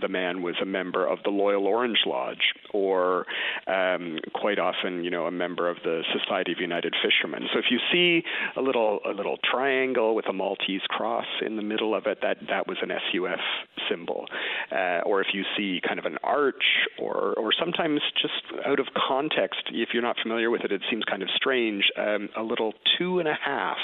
[0.00, 3.24] the man was a member of the Loyal Orange Lodge, or
[3.68, 7.46] um, quite often, you know, a member of the Society of United Fishermen.
[7.52, 8.24] So if you see
[8.56, 12.38] a little a little triangle with a Maltese cross in the middle of it, that
[12.48, 13.40] that was an SUF
[13.88, 14.26] symbol.
[14.72, 16.64] Uh, or if you see kind of an arch,
[16.98, 21.04] or or sometimes just out of context, if you're not familiar with it, it seems
[21.04, 21.84] kind of strange.
[21.96, 23.78] Um, a little two and a half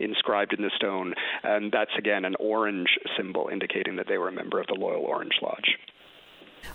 [0.00, 4.32] inscribed in the stone, and that's again an orange symbol indicating that they were a
[4.32, 5.76] member of the Loyal Orange Lodge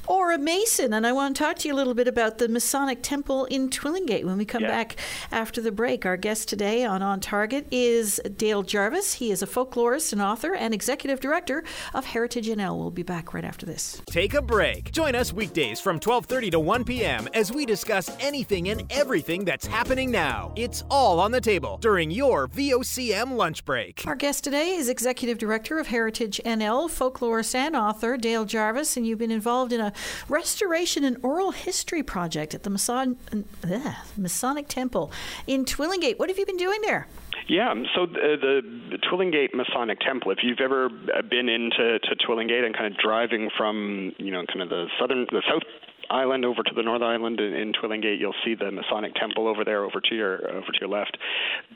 [0.07, 0.93] or a Mason.
[0.93, 3.69] And I want to talk to you a little bit about the Masonic Temple in
[3.69, 4.69] Twillingate when we come yeah.
[4.69, 4.97] back
[5.31, 6.05] after the break.
[6.05, 9.15] Our guest today on On Target is Dale Jarvis.
[9.15, 12.77] He is a folklorist and author and executive director of Heritage NL.
[12.77, 14.01] We'll be back right after this.
[14.05, 14.91] Take a break.
[14.91, 17.27] Join us weekdays from 12:30 to 1 p.m.
[17.33, 20.53] as we discuss anything and everything that's happening now.
[20.55, 24.03] It's all on the table during your VOCM lunch break.
[24.05, 29.05] Our guest today is executive director of Heritage NL, folklorist and author Dale Jarvis, and
[29.05, 29.91] you've been involved in a
[30.29, 33.17] restoration and oral history project at the Mason-
[33.63, 35.11] uh, Masonic Temple
[35.47, 36.17] in Twillingate.
[36.19, 37.07] What have you been doing there?
[37.47, 40.31] Yeah, so the, the Twillingate Masonic Temple.
[40.31, 44.61] If you've ever been into to Twillingate and kind of driving from you know kind
[44.61, 45.63] of the southern the south
[46.09, 49.63] island over to the North Island in, in Twillingate, you'll see the Masonic Temple over
[49.63, 51.17] there, over to your over to your left.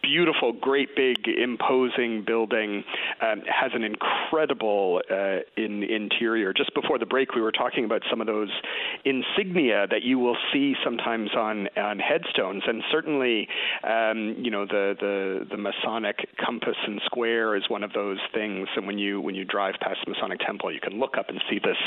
[0.02, 2.84] Beautiful, great, big, imposing building.
[3.22, 6.54] Um, has an incredible uh, in interior.
[6.54, 8.50] Just before the break, we were talking about some of those
[9.06, 13.48] insignia that you will see sometimes on on headstones, and certainly,
[13.84, 18.68] um, you know, the, the the Masonic compass and square is one of those things.
[18.76, 21.42] And when you when you drive past the Masonic Temple, you can look up and
[21.50, 21.78] see this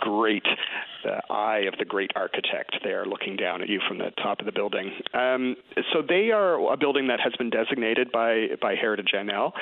[0.00, 0.46] great
[1.04, 4.46] uh, eye of the great architect there looking down at you from the top of
[4.46, 4.90] the building.
[5.14, 5.56] Um,
[5.92, 9.52] so they are a building that has been designated by by Heritage NL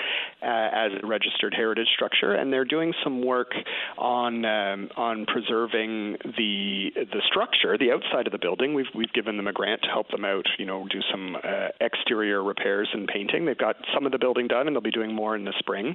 [0.42, 3.53] uh, as a registered heritage structure, and they're doing some work
[3.98, 8.74] on um, on preserving the the structure, the outside of the building.
[8.74, 11.68] We've we've given them a grant to help them out, you know, do some uh,
[11.81, 13.46] exterior repairs and painting.
[13.46, 15.94] They've got some of the building done, and they'll be doing more in the spring.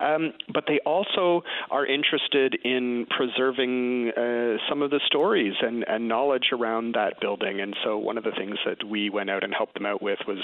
[0.00, 6.08] Um, but they also are interested in preserving uh, some of the stories and, and
[6.08, 7.60] knowledge around that building.
[7.60, 10.18] And so one of the things that we went out and helped them out with
[10.26, 10.38] was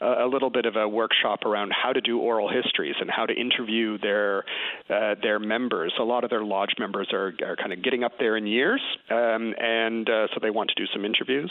[0.00, 3.26] a, a little bit of a workshop around how to do oral histories and how
[3.26, 4.44] to interview their
[4.88, 5.92] uh, their members.
[5.98, 8.80] A lot of their lodge members are, are kind of getting up there in years,
[9.10, 11.50] um, and uh, so they want to do some interviews.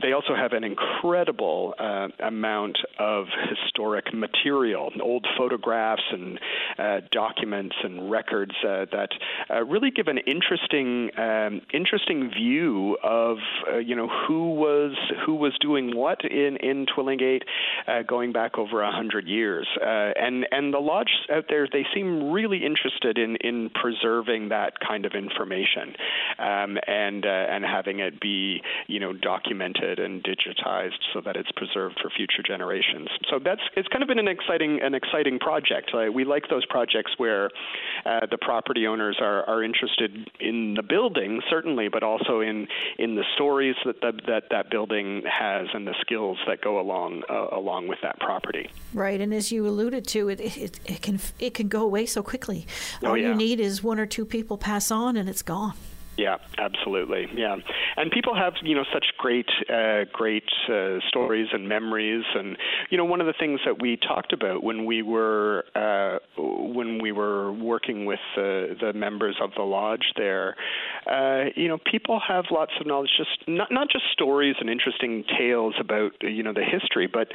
[0.00, 6.40] They also have an incredible uh, amount of historic material, old photographs and
[6.78, 9.10] uh, documents and records uh, that
[9.50, 13.38] uh, really give an interesting um, interesting view of
[13.72, 17.42] uh, you know who was who was doing what in in Twillingate
[17.86, 19.66] uh, going back over a hundred years.
[19.80, 24.74] Uh, and and the lodge out there they seem really interested in in preserving that
[24.80, 25.94] kind of information
[26.38, 31.98] um, and and having it be you know documented and digitized so that it's preserved
[32.02, 33.08] for future generations.
[33.30, 35.92] So that's it's kind of been an exciting an exciting project.
[36.14, 37.50] We like those projects where
[38.04, 42.66] the property owners are are interested in the building certainly but also in
[42.98, 47.22] in the stories that the, that that building has and the skills that go along
[47.30, 48.68] uh, along with that property.
[48.92, 52.22] Right, and as you alluded to, it it, it can it can go away so
[52.22, 52.66] quickly.
[53.02, 53.28] Oh, All yeah.
[53.28, 55.74] you need is one or two people pass on, and it's gone.
[56.16, 57.26] Yeah, absolutely.
[57.34, 57.56] Yeah,
[57.96, 62.56] and people have you know such great, uh, great uh, stories and memories, and
[62.90, 67.02] you know one of the things that we talked about when we were uh, when
[67.02, 70.54] we were working with the the members of the lodge there,
[71.10, 75.24] uh, you know people have lots of knowledge, just not not just stories and interesting
[75.36, 77.28] tales about you know the history, but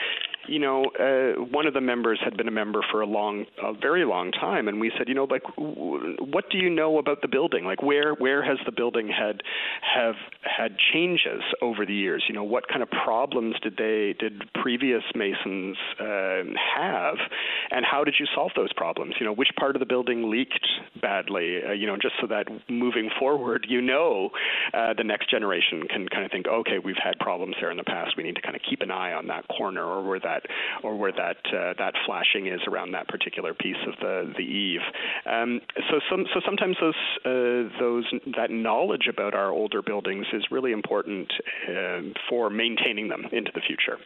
[0.50, 3.74] you know, uh, one of the members had been a member for a long, a
[3.74, 7.28] very long time, and we said, you know, like, what do you know about the
[7.28, 7.66] building?
[7.66, 9.42] Like, where where has the building had
[9.82, 12.24] have had changes over the years?
[12.28, 16.44] You know, what kind of problems did they did previous masons uh,
[16.76, 17.18] have,
[17.72, 19.16] and how did you solve those problems?
[19.20, 20.68] You know, which part of the building leaked
[21.02, 21.60] badly?
[21.68, 24.32] Uh, you know, just so that moving forward, you know,
[24.74, 27.84] uh, the next generation can kind of think, okay, we've had problems there in the
[27.84, 28.18] past.
[28.18, 30.39] We need to kind of keep an eye on that corner or where that
[30.84, 34.82] or where that uh, that flashing is around that particular piece of the the eave.
[35.26, 40.44] Um, so some so sometimes those uh, those that knowledge about our older buildings is
[40.52, 41.32] really important
[41.68, 43.98] uh, for maintaining them into the future.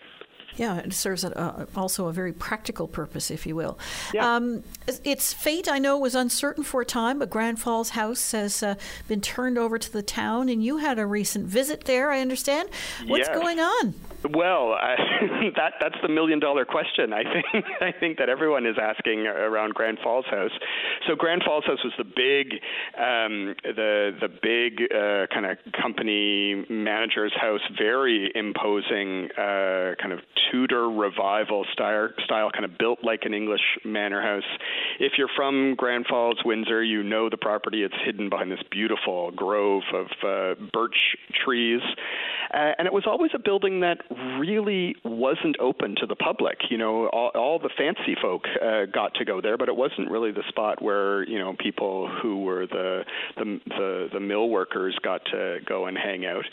[0.56, 3.80] Yeah, it serves a, also a very practical purpose, if you will.
[4.14, 4.36] Yeah.
[4.36, 4.64] Um,
[5.04, 8.76] its fate, I know, was uncertain for a time, but Grand Falls House has uh,
[9.08, 12.70] been turned over to the town, and you had a recent visit there, I understand.
[13.08, 13.36] What's Yes.
[13.36, 13.96] going on?
[14.30, 14.78] Well,
[15.58, 17.12] that that's the million dollar question.
[17.12, 20.52] I think I think that everyone is asking around Grand Falls House.
[21.08, 22.54] So Grand Falls House was the big,
[22.98, 30.20] um, the the big uh, kind of company manager's house, very imposing, uh, kind of
[30.52, 34.44] Tudor revival style, style, kind of built like an English manor house.
[35.00, 37.84] If you're from Grand Falls, Windsor, you know the property.
[37.84, 41.82] It's hidden behind this beautiful grove of uh, birch trees.
[42.54, 43.98] Uh, and it was always a building that
[44.40, 46.58] really wasn't open to the public.
[46.70, 50.10] You know, all, all the fancy folk uh, got to go there, but it wasn't
[50.10, 53.04] really the spot where you know people who were the
[53.38, 56.46] the the, the mill workers got to go and hang out.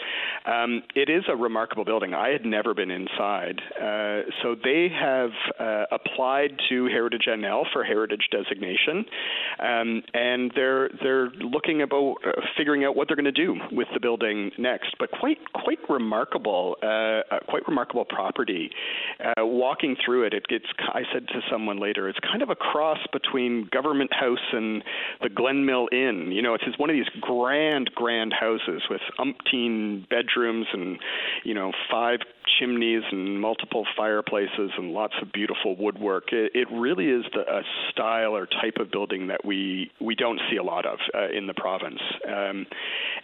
[0.46, 2.14] Um, it is a remarkable building.
[2.14, 7.84] I had never been inside, uh, so they have uh, applied to Heritage NL for
[7.84, 9.04] heritage designation,
[9.60, 13.88] um, and they're they're looking about uh, figuring out what they're going to do with
[13.94, 14.94] the building next.
[14.98, 18.70] But quite quite remarkable, uh, quite remarkable property.
[19.22, 20.66] Uh, walking through it, it gets.
[20.78, 24.82] I said to someone later, it's kind of a cross between Government House and
[25.20, 26.30] the Glynmill Inn.
[26.32, 30.98] You know, it's, one of these grand, grand houses with umpteen bedrooms and
[31.44, 32.20] you know five
[32.58, 36.32] chimneys and multiple fireplaces and lots of beautiful woodwork.
[36.32, 40.40] It, it really is the, a style or type of building that we we don't
[40.50, 42.00] see a lot of uh, in the province.
[42.26, 42.66] Um,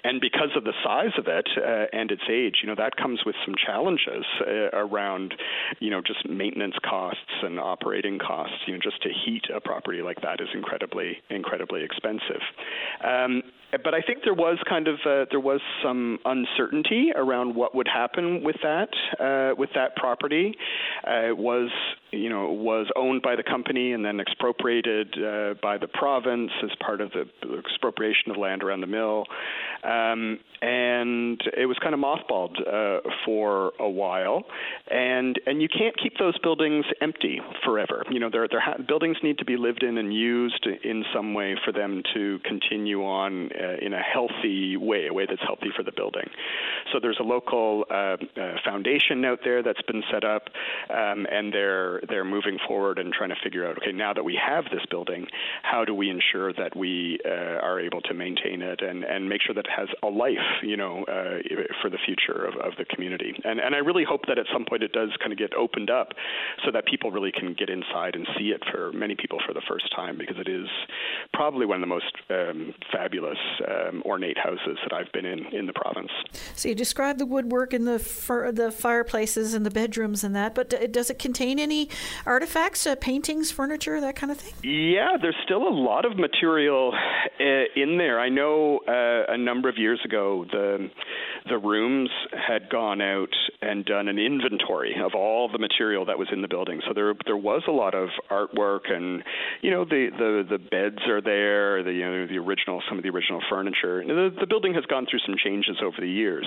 [0.05, 3.21] and because of the size of it uh, and its age, you know that comes
[3.25, 5.35] with some challenges uh, around,
[5.81, 8.57] you know, just maintenance costs and operating costs.
[8.67, 12.43] You know, just to heat a property like that is incredibly incredibly expensive.
[13.05, 13.43] Um,
[13.83, 17.89] but I think there was kind of uh, there was some uncertainty around what would
[17.89, 18.89] happen with that
[19.21, 20.55] uh, with that property.
[21.07, 21.71] Uh, it was
[22.13, 26.71] you know was owned by the company and then expropriated uh, by the province as
[26.81, 27.27] part of the
[27.59, 29.25] expropriation of land around the mill,
[29.83, 34.45] um, and it was kind of mothballed uh, for a while.
[34.89, 37.99] And and you can't keep those buildings empty forever.
[38.11, 41.35] You know, their their ha- buildings need to be lived in and used in some
[41.35, 45.71] way for them to continue on uh, in a healthy way, a way that's healthy
[45.77, 46.29] for the building.
[46.93, 48.17] So there's a local uh, uh,
[48.65, 50.45] foundation out there that's been set up,
[50.91, 54.39] um, and they're they're moving forward and trying to figure out, okay, now that we
[54.45, 55.27] have this building,
[55.63, 59.41] how do we ensure that we uh, are able to maintain it and, and make
[59.43, 61.39] sure that it has a life, you know, uh,
[61.81, 63.35] for the future of, of the community.
[63.45, 65.91] And and I really hope that at some point it does kind of get opened
[65.91, 66.09] up,
[66.65, 69.63] so that people really can get inside and see it for many people for the
[69.69, 70.67] first time because it is
[71.33, 75.67] probably one of the most um, fabulous um, ornate houses that I've been in in
[75.67, 76.11] the province.
[76.55, 80.55] So you described the woodwork and the fir- the fireplaces and the bedrooms and that,
[80.55, 81.89] but d- does it contain any
[82.25, 84.55] artifacts, uh, paintings, furniture, that kind of thing?
[84.63, 86.93] Yeah, there's still a lot of material
[87.41, 87.45] uh,
[87.77, 88.19] in there.
[88.19, 90.91] I know uh, a number of years ago the
[91.49, 96.29] the rooms had gone out and done an inventory of all the material that was
[96.33, 96.81] in the building.
[96.87, 99.23] So there there was a lot of artwork and
[99.63, 103.05] you know the the, the beds are there, the you know the original some of
[103.05, 104.05] the original furniture.
[104.05, 106.47] The, the building has gone through some changes over the years,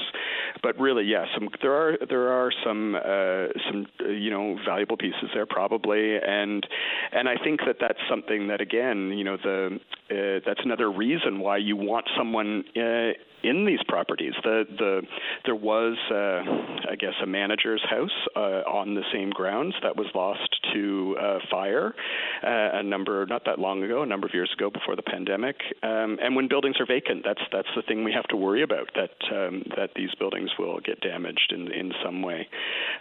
[0.64, 5.30] but really yes, yeah, there are there are some uh, some you know valuable pieces
[5.34, 6.66] there probably, and
[7.12, 9.80] and I think that that's something that again you know the
[10.12, 13.14] uh, that's another reason why you want someone uh,
[13.44, 14.34] in these properties.
[14.44, 15.02] The the
[15.46, 20.08] there was uh, I guess a manager's house uh, on the same grounds that was
[20.14, 21.94] lost to uh, fire
[22.44, 25.58] uh, a number not that long ago, a number of years ago before the pandemic.
[25.84, 28.90] Um, and when buildings are vacant, that's that's the thing we have to worry about
[28.96, 32.48] that um, that these buildings will get damaged in in some way.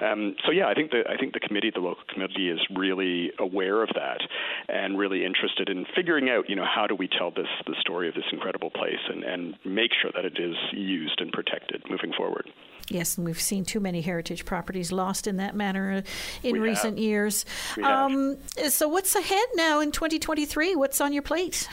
[0.00, 3.32] Um, so yeah, I think the I think the committee, the local committee, is really
[3.38, 4.20] aware of that
[4.68, 8.08] and really interested in figuring out you know how do we tell this the story
[8.08, 12.12] of this incredible place and and make sure that it is used and protected moving
[12.16, 12.48] forward.
[12.90, 16.02] Yes, and we've seen too many heritage properties lost in that manner uh,
[16.42, 17.04] in We recent have.
[17.04, 17.44] years.
[17.82, 20.74] Um, so, what's ahead now in 2023?
[20.74, 21.68] What's on your plate?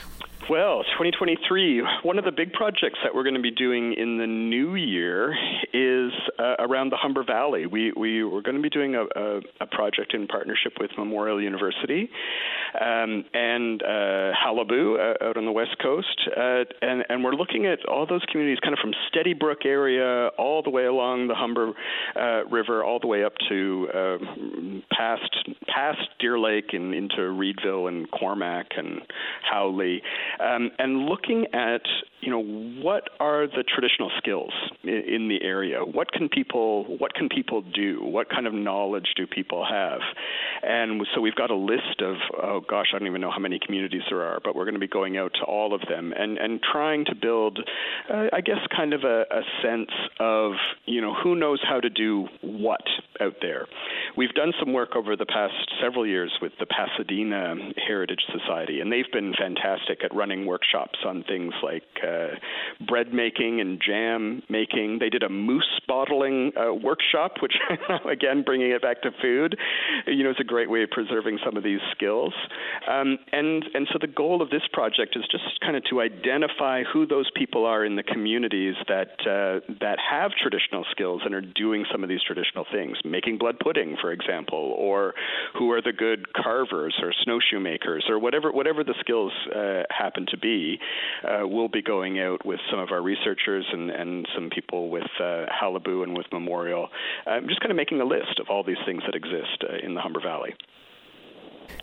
[0.48, 4.28] Well, 2023, one of the big projects that we're going to be doing in the
[4.28, 5.34] new year
[5.72, 7.66] is uh, around the Humber Valley.
[7.66, 11.42] We, we, we're going to be doing a, a, a project in partnership with Memorial
[11.42, 12.08] University
[12.80, 16.28] um, and uh, Qalipu uh, out on the west coast.
[16.36, 20.28] Uh, and, and we're looking at all those communities kind of from Steady Brook area
[20.38, 21.72] all the way along the Humber
[22.14, 27.88] uh, River, all the way up to um past, past Deer Lake and into Reidville
[27.88, 29.00] and Cormack and
[29.50, 30.02] Howley.
[30.40, 31.82] Um, and looking at
[32.20, 32.42] you know
[32.82, 34.52] what are the traditional skills
[34.82, 35.80] in, in the area?
[35.84, 38.00] What can people what can people do?
[38.02, 40.00] What kind of knowledge do people have?
[40.62, 43.58] And so we've got a list of oh gosh I don't even know how many
[43.64, 46.38] communities there are but we're going to be going out to all of them and
[46.38, 47.58] and trying to build
[48.12, 50.52] uh, I guess kind of a, a sense of
[50.96, 52.86] you know who knows how to do what
[53.20, 53.66] out there
[54.16, 57.54] we've done some work over the past several years with the Pasadena
[57.86, 62.28] Heritage Society and they've been fantastic at running workshops on things like uh,
[62.88, 64.98] bread making and jam making.
[64.98, 67.54] They did a moose bottling uh, workshop, which
[68.10, 69.56] again, bringing it back to food,
[70.06, 72.32] you know, is a great way of preserving some of these skills.
[72.88, 76.82] Um, and and so the goal of this project is just kind of to identify
[76.84, 81.40] who those people are in the communities that uh, that have traditional skills and are
[81.40, 85.14] doing some of these traditional things, making blood pudding, for example, or
[85.58, 90.26] who are the good carvers or snowshoe makers or whatever whatever the skills uh, happen
[90.30, 90.78] to be.
[91.24, 95.08] Uh, we'll be going out with some of our researchers and, and some people with
[95.20, 96.88] uh, Qalipu and with Memorial,
[97.26, 99.94] um, just kind of making a list of all these things that exist uh, in
[99.94, 100.54] the Humber Valley.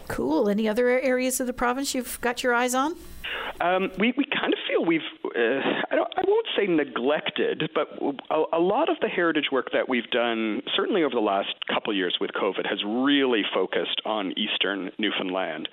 [0.08, 0.50] Cool.
[0.50, 2.96] Any other areas of the province you've got your eyes on?
[3.62, 5.02] Um, we we kind of feel we've
[5.36, 7.88] I don't I won't say neglected, but
[8.30, 11.94] a, a, lot of the heritage work that we've done, certainly over the last couple
[11.94, 15.68] years with COVID, has really focused on eastern Newfoundland,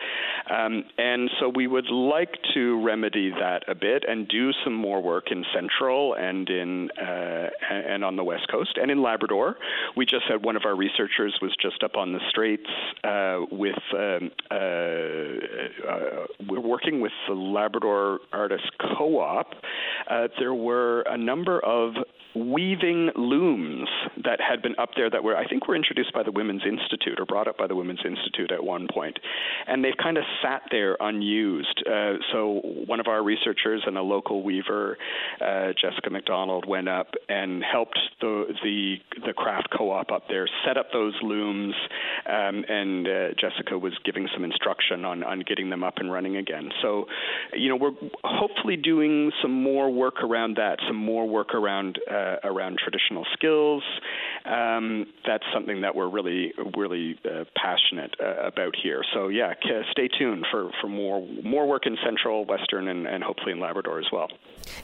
[0.51, 5.03] um, and so we would like to remedy that a bit and do some more
[5.03, 9.57] work in central and in uh, and on the west coast and in Labrador.
[9.97, 12.71] We just had one of our researchers was just up on the Straits
[13.05, 14.55] uh, with um, uh,
[15.89, 19.50] uh, we're working with the Labrador Artist Co-op.
[20.09, 21.95] Uh, there were a number of
[22.35, 23.89] weaving looms
[24.23, 27.19] that had been up there that were I think were introduced by the Women's Institute
[27.19, 29.19] or brought up by the Women's Institute at one point,
[29.67, 31.83] and they've kind of sat there unused.
[31.87, 34.97] Uh, so one of our researchers and a local weaver,
[35.41, 38.97] uh, Jessica McDonald, went up and helped the the
[39.27, 41.75] the craft co-op up there set up those looms,
[42.27, 46.37] um, and uh, Jessica was giving some instruction on on getting them up and running
[46.37, 46.71] again.
[46.83, 47.07] So,
[47.55, 52.37] you know, we're hopefully doing some more work around that, some more work around uh,
[52.45, 53.83] around traditional skills.
[54.45, 59.03] Um, that's something that we're really really uh, passionate uh, about here.
[59.15, 59.55] So yeah,
[59.93, 63.99] stay tuned for, for more more work in Central, Western, and, and hopefully in Labrador
[63.99, 64.29] as well.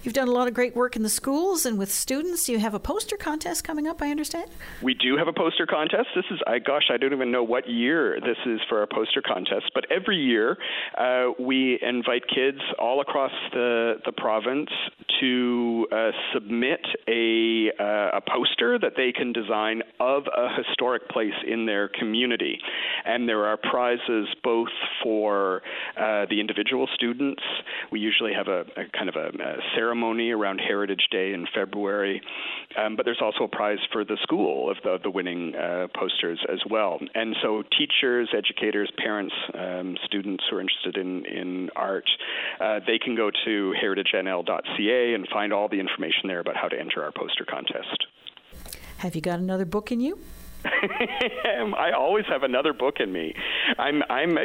[0.02, 2.48] You've done a lot of great work in the schools and with students.
[2.48, 4.50] You have a poster contest coming up, I understand.
[4.82, 6.08] We do have a poster contest.
[6.14, 9.22] This is, I gosh, I don't even know what year this is for our poster
[9.22, 10.56] contest, but every year
[10.98, 14.45] uh, we invite kids all across the the province
[15.20, 21.34] to uh, submit a uh, a poster that they can design of a historic place
[21.46, 22.58] in their community,
[23.04, 24.68] and there are prizes both
[25.02, 25.62] for
[25.96, 27.42] uh, the individual students.
[27.90, 32.20] We usually have a, a kind of a, a, ceremony around Heritage Day in February,
[32.78, 36.40] um, but there's also a prize for the school of the the winning uh, posters
[36.52, 36.98] as well.
[37.14, 42.08] And so teachers, educators, parents, um, students who are interested in in art,
[42.60, 43.74] uh, they can go to
[44.42, 48.06] heritagenl.ca and find all the information there about how to enter our poster contest.
[48.98, 50.18] Have you got another book in you?
[51.76, 53.34] I always have another book in me.
[53.78, 54.36] I'm I'm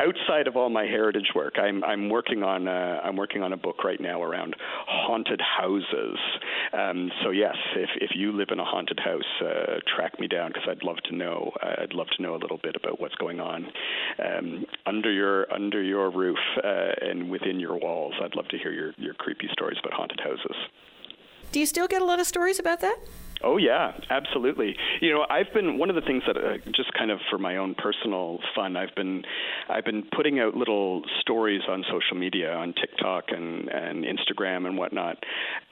[0.00, 1.54] outside of all my heritage work.
[1.58, 4.56] I'm I'm working on a, I'm working on a book right now around
[4.86, 6.18] haunted houses.
[6.72, 10.50] Um, so yes, if if you live in a haunted house, uh, track me down
[10.50, 11.52] because I'd love to know.
[11.62, 13.66] I'd love to know a little bit about what's going on
[14.18, 18.14] um, under your under your roof uh, and within your walls.
[18.22, 20.56] I'd love to hear your your creepy stories about haunted houses.
[21.52, 22.96] Do you still get a lot of stories about that?
[23.44, 24.76] Oh yeah, absolutely.
[25.00, 27.56] You know, I've been one of the things that uh, just kind of for my
[27.56, 29.22] own personal fun, I've been
[29.68, 34.76] I've been putting out little stories on social media, on TikTok and and Instagram and
[34.78, 35.16] whatnot.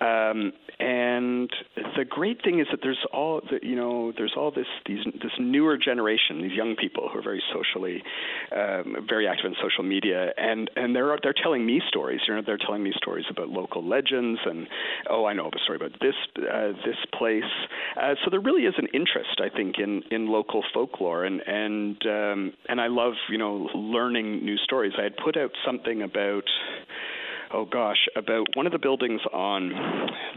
[0.00, 1.50] Um, and
[1.96, 5.32] the great thing is that there's all the, you know there's all this these this
[5.38, 8.02] newer generation, these young people who are very socially
[8.52, 12.20] um, very active in social media, and and they're they're telling me stories.
[12.26, 14.66] You know, they're telling me stories about local legends and
[15.08, 17.44] oh, I know a story about this uh, this place
[17.96, 21.96] Uh, so there really is an interest, I think, in, in local folklore, and and
[22.06, 24.92] um, and I love you know learning new stories.
[24.98, 26.44] I had put out something about
[27.52, 29.70] oh gosh, about one of the buildings on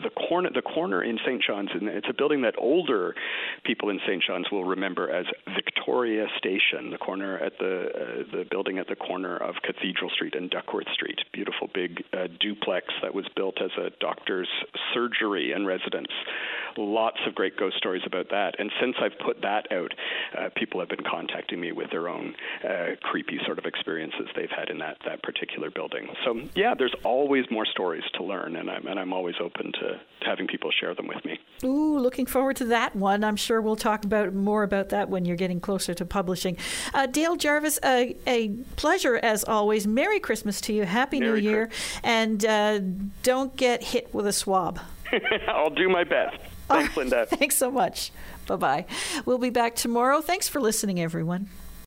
[0.04, 1.42] the corner the corner in St.
[1.46, 3.16] John's, and it's a building that older
[3.64, 4.24] people in St.
[4.26, 8.96] John's will remember as Victoria Station, the corner at the uh, the building at the
[8.96, 11.20] corner of Cathedral Street and Duckworth Street.
[11.32, 14.50] Beautiful big uh, duplex that was built as a doctor's
[14.94, 16.12] surgery and residence.
[16.78, 18.56] Lots of great ghost stories about that.
[18.60, 19.94] And since I've put that out,
[20.38, 22.34] uh, people have been contacting me with their own
[22.64, 26.08] uh, creepy sort of experiences they've had in that that particular building.
[26.26, 30.00] So yeah, there's always more stories to learn, and I'm and I'm always open to
[30.26, 31.40] having people share them with me.
[31.64, 33.24] Ooh, looking forward to that one.
[33.24, 36.58] I'm sure we'll talk about more about that when you're getting closer to publishing.
[36.94, 39.86] Uh, Dale Jarvis, uh, a pleasure as always.
[39.88, 40.84] Merry Christmas to you.
[40.84, 42.00] Happy Merry New Year, Christmas.
[42.04, 42.80] and uh,
[43.24, 44.80] don't get hit with a swab.
[45.48, 46.38] I'll do my best.
[46.68, 47.26] Thanks, Linda.
[47.30, 48.12] Thanks so much.
[48.48, 48.86] Bye bye.
[49.26, 50.22] We'll be back tomorrow.
[50.22, 51.50] Thanks for listening, everyone.